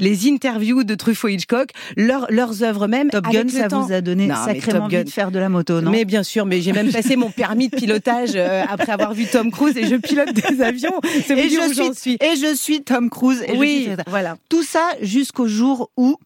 les 0.00 0.28
interviews 0.28 0.84
de 0.84 0.94
Truffaut 0.94 1.28
Hitchcock, 1.28 1.70
leurs, 1.96 2.26
leurs 2.30 2.62
œuvres 2.62 2.86
même. 2.86 3.10
Top 3.10 3.24
Gun, 3.26 3.48
ça 3.48 3.68
temps. 3.68 3.82
vous 3.82 3.92
a 3.92 4.00
donné 4.00 4.26
Non, 4.26 4.34
sacrément 4.36 4.84
envie 4.84 5.04
de 5.04 5.10
faire 5.10 5.30
de 5.30 5.38
la 5.38 5.48
moto, 5.48 5.80
non? 5.80 5.90
Mais 5.90 6.04
bien 6.04 6.22
sûr, 6.22 6.46
mais 6.46 6.60
j'ai 6.60 6.72
même 6.72 6.90
passé 6.92 7.16
mon 7.16 7.30
permis 7.30 7.68
de 7.68 7.76
pilotage 7.76 8.30
euh, 8.34 8.62
après 8.68 8.92
avoir 8.92 9.12
vu 9.14 9.26
Tom 9.26 9.50
Cruise 9.50 9.76
et 9.76 9.86
je 9.86 9.96
pilote 9.96 10.32
des 10.32 10.60
avions. 10.62 11.00
C'est 11.26 11.38
et 11.38 11.48
je, 11.48 11.72
suis, 11.72 11.94
suis. 11.94 12.12
et 12.20 12.36
je 12.36 12.54
suis 12.54 12.82
Tom 12.82 13.10
Cruise. 13.10 13.42
Et 13.46 13.54
je 13.54 13.58
oui, 13.58 13.82
suis- 13.84 13.92
voilà. 14.06 14.36
Tout 14.48 14.62
ça 14.62 14.82
jusqu'au 15.00 15.46
jour 15.48 15.90
où 15.96 16.16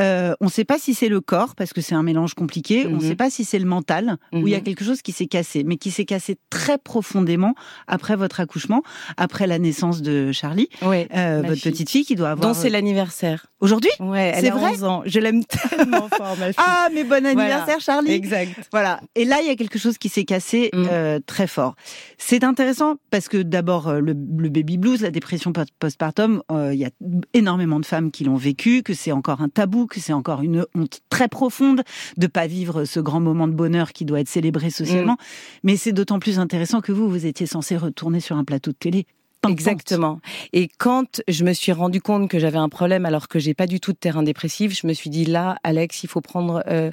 euh, 0.00 0.34
on 0.40 0.46
ne 0.46 0.50
sait 0.50 0.64
pas 0.64 0.78
si 0.78 0.94
c'est 0.94 1.08
le 1.08 1.20
corps, 1.20 1.54
parce 1.54 1.72
que 1.72 1.80
c'est 1.80 1.94
un 1.94 2.02
mélange 2.02 2.34
compliqué, 2.34 2.86
on 2.86 2.90
ne 2.90 2.94
Mhm. 2.96 3.00
sait 3.00 3.14
pas 3.16 3.30
si 3.30 3.44
c'est 3.44 3.58
le 3.58 3.64
mental, 3.64 4.16
où 4.32 4.46
il 4.46 4.50
y 4.50 4.54
a 4.54 4.58
Mhm. 4.58 4.64
quelque 4.64 4.84
chose 4.84 5.02
qui 5.02 5.12
s'est 5.12 5.26
cassé, 5.26 5.62
mais 5.64 5.76
qui 5.76 5.90
s'est 5.90 6.04
cassé 6.04 6.36
très 6.50 6.78
profondément 6.78 7.54
après 7.86 8.16
votre 8.16 8.40
accouchement, 8.40 8.82
après 9.16 9.46
la 9.46 9.58
naissance 9.58 10.02
de 10.02 10.32
Charlie, 10.32 10.68
Oui. 10.82 11.06
euh, 11.16 11.42
votre 11.44 11.60
fille. 11.60 11.72
petite 11.72 11.90
fille 11.90 12.04
qui 12.04 12.14
doit 12.14 12.30
avoir... 12.30 12.45
Dont 12.48 12.54
c'est 12.54 12.68
l'anniversaire. 12.70 13.46
Aujourd'hui 13.60 13.90
Ouais, 14.00 14.32
elle 14.34 14.46
a 14.46 14.50
vrai 14.50 14.72
11 14.72 14.84
ans. 14.84 15.02
Je 15.06 15.18
l'aime 15.20 15.44
tellement 15.70 16.08
fort, 16.08 16.36
ma 16.38 16.46
fille. 16.46 16.54
Ah, 16.58 16.88
mais 16.92 17.04
bon 17.04 17.24
anniversaire 17.26 17.80
Charlie 17.80 18.12
Exact. 18.12 18.52
Voilà. 18.70 19.00
Et 19.14 19.24
là, 19.24 19.38
il 19.40 19.46
y 19.46 19.50
a 19.50 19.56
quelque 19.56 19.78
chose 19.78 19.98
qui 19.98 20.08
s'est 20.08 20.24
cassé 20.24 20.70
Mm. 20.72 20.86
euh, 20.90 21.20
très 21.24 21.46
fort. 21.46 21.74
C'est 22.18 22.44
intéressant 22.44 22.96
parce 23.10 23.28
que 23.28 23.38
d'abord, 23.42 23.88
euh, 23.88 24.00
le, 24.00 24.14
le 24.38 24.48
baby 24.48 24.76
blues, 24.78 25.00
la 25.00 25.10
dépression 25.10 25.52
post- 25.52 25.70
postpartum, 25.78 26.42
euh, 26.52 26.72
il 26.74 26.78
y 26.80 26.84
a 26.84 26.90
énormément 27.34 27.80
de 27.80 27.86
femmes 27.86 28.10
qui 28.10 28.24
l'ont 28.24 28.36
vécu, 28.36 28.82
que 28.82 28.94
c'est 28.94 29.12
encore 29.12 29.40
un 29.40 29.48
tabou, 29.48 29.86
que 29.86 30.00
c'est 30.00 30.12
encore 30.12 30.42
une 30.42 30.64
honte 30.74 31.00
très 31.08 31.28
profonde 31.28 31.82
de 32.16 32.26
pas 32.26 32.46
vivre 32.46 32.84
ce 32.84 33.00
grand 33.00 33.20
moment 33.20 33.48
de 33.48 33.52
bonheur 33.54 33.92
qui 33.92 34.04
doit 34.04 34.20
être 34.20 34.28
célébré 34.28 34.70
socialement. 34.70 35.16
Mais 35.62 35.76
c'est 35.76 35.92
d'autant 35.92 36.18
plus 36.18 36.38
intéressant 36.38 36.80
que 36.80 36.92
vous, 36.92 37.08
vous 37.08 37.26
étiez 37.26 37.46
censé 37.46 37.76
retourner 37.76 38.20
sur 38.20 38.36
un 38.36 38.44
plateau 38.44 38.72
de 38.72 38.76
télé 38.76 39.06
Exactement. 39.48 40.20
Et 40.52 40.68
quand 40.78 41.22
je 41.28 41.44
me 41.44 41.52
suis 41.52 41.72
rendu 41.72 42.00
compte 42.00 42.28
que 42.28 42.38
j'avais 42.38 42.58
un 42.58 42.68
problème 42.68 43.06
alors 43.06 43.28
que 43.28 43.38
j'ai 43.38 43.54
pas 43.54 43.66
du 43.66 43.80
tout 43.80 43.92
de 43.92 43.98
terrain 43.98 44.22
dépressif, 44.22 44.78
je 44.78 44.86
me 44.86 44.92
suis 44.92 45.10
dit 45.10 45.24
là, 45.24 45.56
Alex, 45.62 46.04
il 46.04 46.08
faut 46.08 46.20
prendre, 46.20 46.62
euh, 46.68 46.90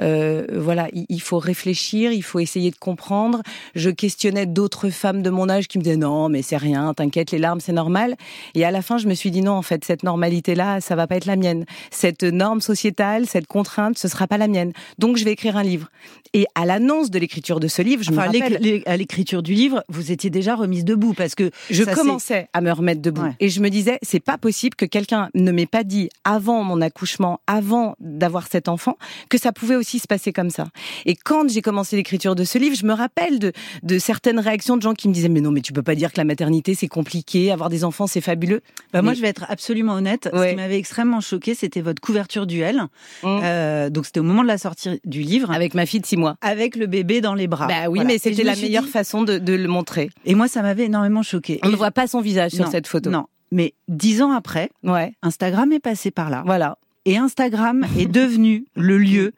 euh, 0.00 0.46
voilà, 0.52 0.88
il, 0.92 1.20
faut 1.20 1.38
réfléchir, 1.38 2.12
il 2.12 2.22
faut 2.22 2.38
essayer 2.38 2.70
de 2.70 2.76
comprendre. 2.76 3.42
Je 3.74 3.90
questionnais 3.90 4.46
d'autres 4.46 4.90
femmes 4.90 5.22
de 5.22 5.30
mon 5.30 5.48
âge 5.48 5.68
qui 5.68 5.78
me 5.78 5.82
disaient 5.82 5.96
non, 5.96 6.28
mais 6.28 6.42
c'est 6.42 6.56
rien, 6.56 6.92
t'inquiète, 6.94 7.30
les 7.30 7.38
larmes 7.38 7.60
c'est 7.60 7.72
normal. 7.72 8.16
Et 8.54 8.64
à 8.64 8.70
la 8.70 8.82
fin, 8.82 8.98
je 8.98 9.08
me 9.08 9.14
suis 9.14 9.30
dit 9.30 9.42
non, 9.42 9.52
en 9.52 9.62
fait, 9.62 9.84
cette 9.84 10.02
normalité-là, 10.02 10.80
ça 10.80 10.96
va 10.96 11.06
pas 11.06 11.16
être 11.16 11.26
la 11.26 11.36
mienne. 11.36 11.64
Cette 11.90 12.22
norme 12.22 12.60
sociétale, 12.60 13.26
cette 13.26 13.46
contrainte, 13.46 13.98
ce 13.98 14.08
sera 14.08 14.26
pas 14.26 14.38
la 14.38 14.48
mienne. 14.48 14.72
Donc 14.98 15.16
je 15.16 15.24
vais 15.24 15.32
écrire 15.32 15.56
un 15.56 15.62
livre. 15.62 15.88
Et 16.32 16.46
à 16.54 16.66
l'annonce 16.66 17.10
de 17.10 17.18
l'écriture 17.18 17.60
de 17.60 17.68
ce 17.68 17.82
livre, 17.82 18.02
je 18.02 18.10
me 18.10 18.18
rappelle, 18.18 18.82
à 18.86 18.96
l'écriture 18.96 19.42
du 19.42 19.54
livre, 19.54 19.84
vous 19.88 20.12
étiez 20.12 20.30
déjà 20.30 20.54
remise 20.54 20.84
debout 20.84 21.14
parce 21.14 21.34
que 21.34 21.50
je 21.70 21.82
commençais 21.94 22.48
à 22.52 22.60
me 22.60 22.70
remettre 22.70 23.02
debout 23.02 23.26
et 23.40 23.48
je 23.48 23.60
me 23.60 23.68
disais 23.68 23.98
c'est 24.02 24.20
pas 24.20 24.38
possible 24.38 24.74
que 24.74 24.84
quelqu'un 24.84 25.28
ne 25.34 25.52
m'ait 25.52 25.66
pas 25.66 25.84
dit 25.84 26.08
avant 26.24 26.62
mon 26.62 26.80
accouchement, 26.80 27.40
avant 27.46 27.96
d'avoir 28.00 28.46
cet 28.48 28.68
enfant, 28.68 28.96
que 29.28 29.38
ça 29.38 29.52
pouvait 29.52 29.76
aussi 29.76 29.98
se 29.98 30.06
passer 30.06 30.32
comme 30.32 30.50
ça. 30.50 30.66
Et 31.04 31.14
quand 31.14 31.48
j'ai 31.50 31.62
commencé 31.62 31.96
l'écriture 31.96 32.34
de 32.34 32.44
ce 32.44 32.58
livre, 32.58 32.76
je 32.76 32.86
me 32.86 32.92
rappelle 32.92 33.38
de, 33.38 33.52
de 33.82 33.98
certaines 33.98 34.40
réactions 34.40 34.76
de 34.76 34.82
gens 34.82 34.94
qui 34.94 35.08
me 35.08 35.14
disaient 35.14 35.28
mais 35.28 35.40
non 35.40 35.50
mais 35.50 35.60
tu 35.60 35.72
peux 35.72 35.82
pas 35.82 35.94
dire 35.94 36.12
que 36.12 36.18
la 36.18 36.24
maternité 36.24 36.74
c'est 36.74 36.88
compliqué, 36.88 37.50
avoir 37.50 37.68
des 37.68 37.84
enfants 37.84 38.06
c'est 38.06 38.20
fabuleux. 38.20 38.62
Bah 38.92 39.02
moi 39.02 39.14
je 39.14 39.20
vais 39.20 39.28
être 39.28 39.46
absolument 39.48 39.94
honnête, 39.94 40.28
ce 40.32 40.50
qui 40.50 40.56
m'avait 40.56 40.78
extrêmement 40.78 41.20
choqué 41.20 41.54
c'était 41.54 41.80
votre 41.80 42.00
couverture 42.00 42.46
duel. 42.46 42.82
Mmh. 43.22 43.40
Euh, 43.42 43.90
donc 43.90 44.06
c'était 44.06 44.20
au 44.20 44.24
moment 44.24 44.42
de 44.42 44.48
la 44.48 44.58
sortie 44.58 45.00
du 45.04 45.22
livre. 45.22 45.50
Avec 45.50 45.74
ma 45.74 45.86
fille 45.86 46.00
de 46.00 46.06
six 46.06 46.16
mois. 46.16 46.36
Avec 46.40 46.76
le 46.76 46.86
bébé 46.86 47.20
dans 47.20 47.34
les 47.34 47.46
bras. 47.46 47.66
Bah 47.66 47.88
oui 47.88 48.00
mais 48.04 48.18
c'était 48.18 48.44
la 48.44 48.56
meilleure 48.56 48.86
façon 48.86 49.22
de, 49.22 49.38
de, 49.38 49.52
le 49.54 49.68
montrer. 49.68 50.10
Et 50.24 50.34
moi 50.34 50.48
ça 50.48 50.62
m'avait 50.62 50.84
énormément 50.84 51.22
choqué. 51.22 51.58
Ne 51.76 51.78
voit 51.78 51.90
pas 51.90 52.06
son 52.06 52.20
visage 52.20 52.52
sur 52.52 52.68
cette 52.68 52.86
photo. 52.86 53.10
Non. 53.10 53.26
Mais 53.52 53.74
dix 53.88 54.22
ans 54.22 54.32
après, 54.32 54.70
ouais. 54.82 55.14
Instagram 55.22 55.72
est 55.72 55.80
passé 55.80 56.10
par 56.10 56.30
là. 56.30 56.42
Voilà. 56.44 56.78
Et 57.04 57.16
Instagram 57.16 57.86
est 57.98 58.06
devenu 58.06 58.66
le 58.74 58.98
lieu 58.98 59.32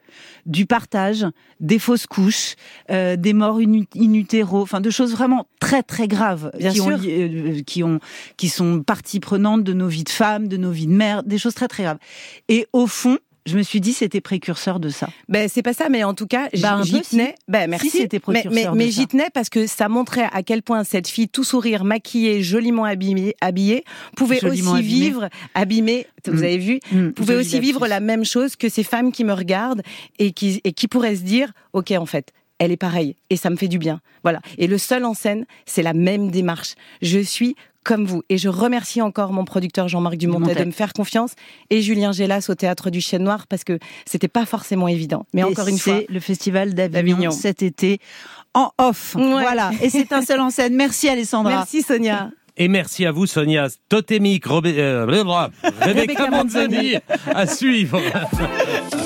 du 0.45 0.65
partage 0.65 1.25
des 1.59 1.77
fausses 1.77 2.07
couches, 2.07 2.55
euh, 2.89 3.15
des 3.15 3.33
morts 3.33 3.59
in, 3.59 4.13
utero, 4.13 4.61
enfin 4.61 4.81
de 4.81 4.89
choses 4.89 5.11
vraiment 5.11 5.45
très 5.59 5.83
très 5.83 6.07
graves 6.07 6.51
qui, 6.57 6.81
Ont, 6.81 6.89
euh, 6.91 7.61
qui 7.61 7.83
ont 7.83 7.99
qui 8.37 8.49
sont 8.49 8.81
partie 8.81 9.19
prenante 9.19 9.63
de 9.63 9.73
nos 9.73 9.87
vies 9.87 10.03
de 10.03 10.09
femmes, 10.09 10.47
de 10.47 10.57
nos 10.57 10.71
vies 10.71 10.87
de 10.87 10.93
mères, 10.93 11.23
des 11.23 11.37
choses 11.37 11.53
très 11.53 11.67
très 11.67 11.83
graves. 11.83 11.99
Et 12.47 12.67
au 12.73 12.87
fond, 12.87 13.19
je 13.49 13.57
me 13.57 13.63
suis 13.63 13.81
dit 13.81 13.93
c'était 13.93 14.21
précurseur 14.21 14.79
de 14.79 14.89
ça. 14.89 15.09
Ben 15.27 15.49
c'est 15.49 15.61
pas 15.61 15.73
ça, 15.73 15.89
mais 15.89 16.03
en 16.03 16.13
tout 16.13 16.27
cas 16.27 16.47
bah, 16.61 16.81
j'y 16.83 17.01
tenais. 17.01 17.35
Ben 17.47 17.69
merci. 17.69 17.89
c'était 17.89 18.19
précurseur 18.19 18.51
mais, 18.51 18.65
mais, 18.65 18.85
mais 18.85 18.91
j'y 18.91 19.07
tenais 19.07 19.29
parce 19.33 19.49
que 19.49 19.67
ça 19.67 19.89
montrait 19.89 20.29
à 20.31 20.43
quel 20.43 20.61
point 20.61 20.83
cette 20.83 21.07
fille 21.07 21.27
tout 21.27 21.43
sourire, 21.43 21.83
maquillée, 21.83 22.41
joliment 22.41 22.85
habillée, 22.85 23.35
habillée 23.41 23.83
pouvait 24.15 24.43
aussi 24.45 24.81
vivre 24.81 25.29
abîmée. 25.55 26.07
Vous 26.25 26.41
mm. 26.41 26.43
avez 26.43 26.57
vu, 26.57 26.79
mm. 26.91 27.09
pouvait 27.11 27.35
aussi 27.35 27.59
vivre 27.59 27.87
la 27.87 27.99
même 27.99 28.25
chose 28.25 28.55
que 28.55 28.69
ces 28.69 28.83
femmes 28.83 29.11
qui 29.11 29.23
me 29.23 29.33
regardent 29.33 29.81
et 30.19 30.31
qui 30.31 30.61
et 30.63 30.73
qui 30.73 30.87
pourraient 30.87 31.15
se 31.15 31.23
dire 31.23 31.51
ok 31.73 31.91
en 31.91 32.05
fait 32.05 32.31
elle 32.59 32.71
est 32.73 32.77
pareille 32.77 33.15
et 33.29 33.37
ça 33.37 33.49
me 33.49 33.55
fait 33.55 33.67
du 33.69 33.79
bien. 33.79 34.01
Voilà. 34.23 34.41
Et 34.57 34.67
le 34.67 34.77
seul 34.77 35.05
en 35.05 35.13
scène, 35.13 35.45
c'est 35.65 35.81
la 35.81 35.93
même 35.93 36.29
démarche. 36.29 36.75
Je 37.01 37.19
suis 37.19 37.55
comme 37.89 38.05
vous. 38.05 38.21
Et 38.29 38.37
je 38.37 38.49
remercie 38.49 39.01
encore 39.01 39.33
mon 39.33 39.45
producteur 39.45 39.87
Jean-Marc 39.87 40.15
Dumontet 40.15 40.53
de 40.53 40.63
me 40.63 40.71
faire 40.71 40.93
confiance 40.93 41.31
et 41.71 41.81
Julien 41.81 42.11
Gélas 42.11 42.45
au 42.47 42.53
théâtre 42.53 42.91
du 42.91 43.01
Chêne 43.01 43.23
Noir 43.23 43.47
parce 43.47 43.63
que 43.63 43.79
c'était 44.05 44.27
pas 44.27 44.45
forcément 44.45 44.87
évident. 44.87 45.25
Mais 45.33 45.41
encore 45.41 45.67
une 45.67 45.79
fois, 45.79 46.01
le 46.07 46.19
festival 46.19 46.75
d'Avignon 46.75 47.31
cet 47.31 47.63
été 47.63 47.99
en 48.53 48.71
off. 48.77 49.15
Voilà. 49.17 49.71
Et 49.81 49.89
c'est 49.89 50.13
un 50.13 50.21
seul 50.21 50.39
en 50.39 50.51
scène. 50.51 50.75
Merci 50.75 51.09
Alessandra. 51.09 51.51
Merci 51.51 51.81
Sonia. 51.81 52.29
Et 52.57 52.67
merci 52.67 53.07
à 53.07 53.11
vous, 53.11 53.25
Sonia 53.25 53.69
Totémique, 53.87 54.45
euh, 54.45 55.05
Rebecca 55.81 56.29
Manzoni, 56.29 56.95
à 57.33 57.47
suivre. 57.47 57.99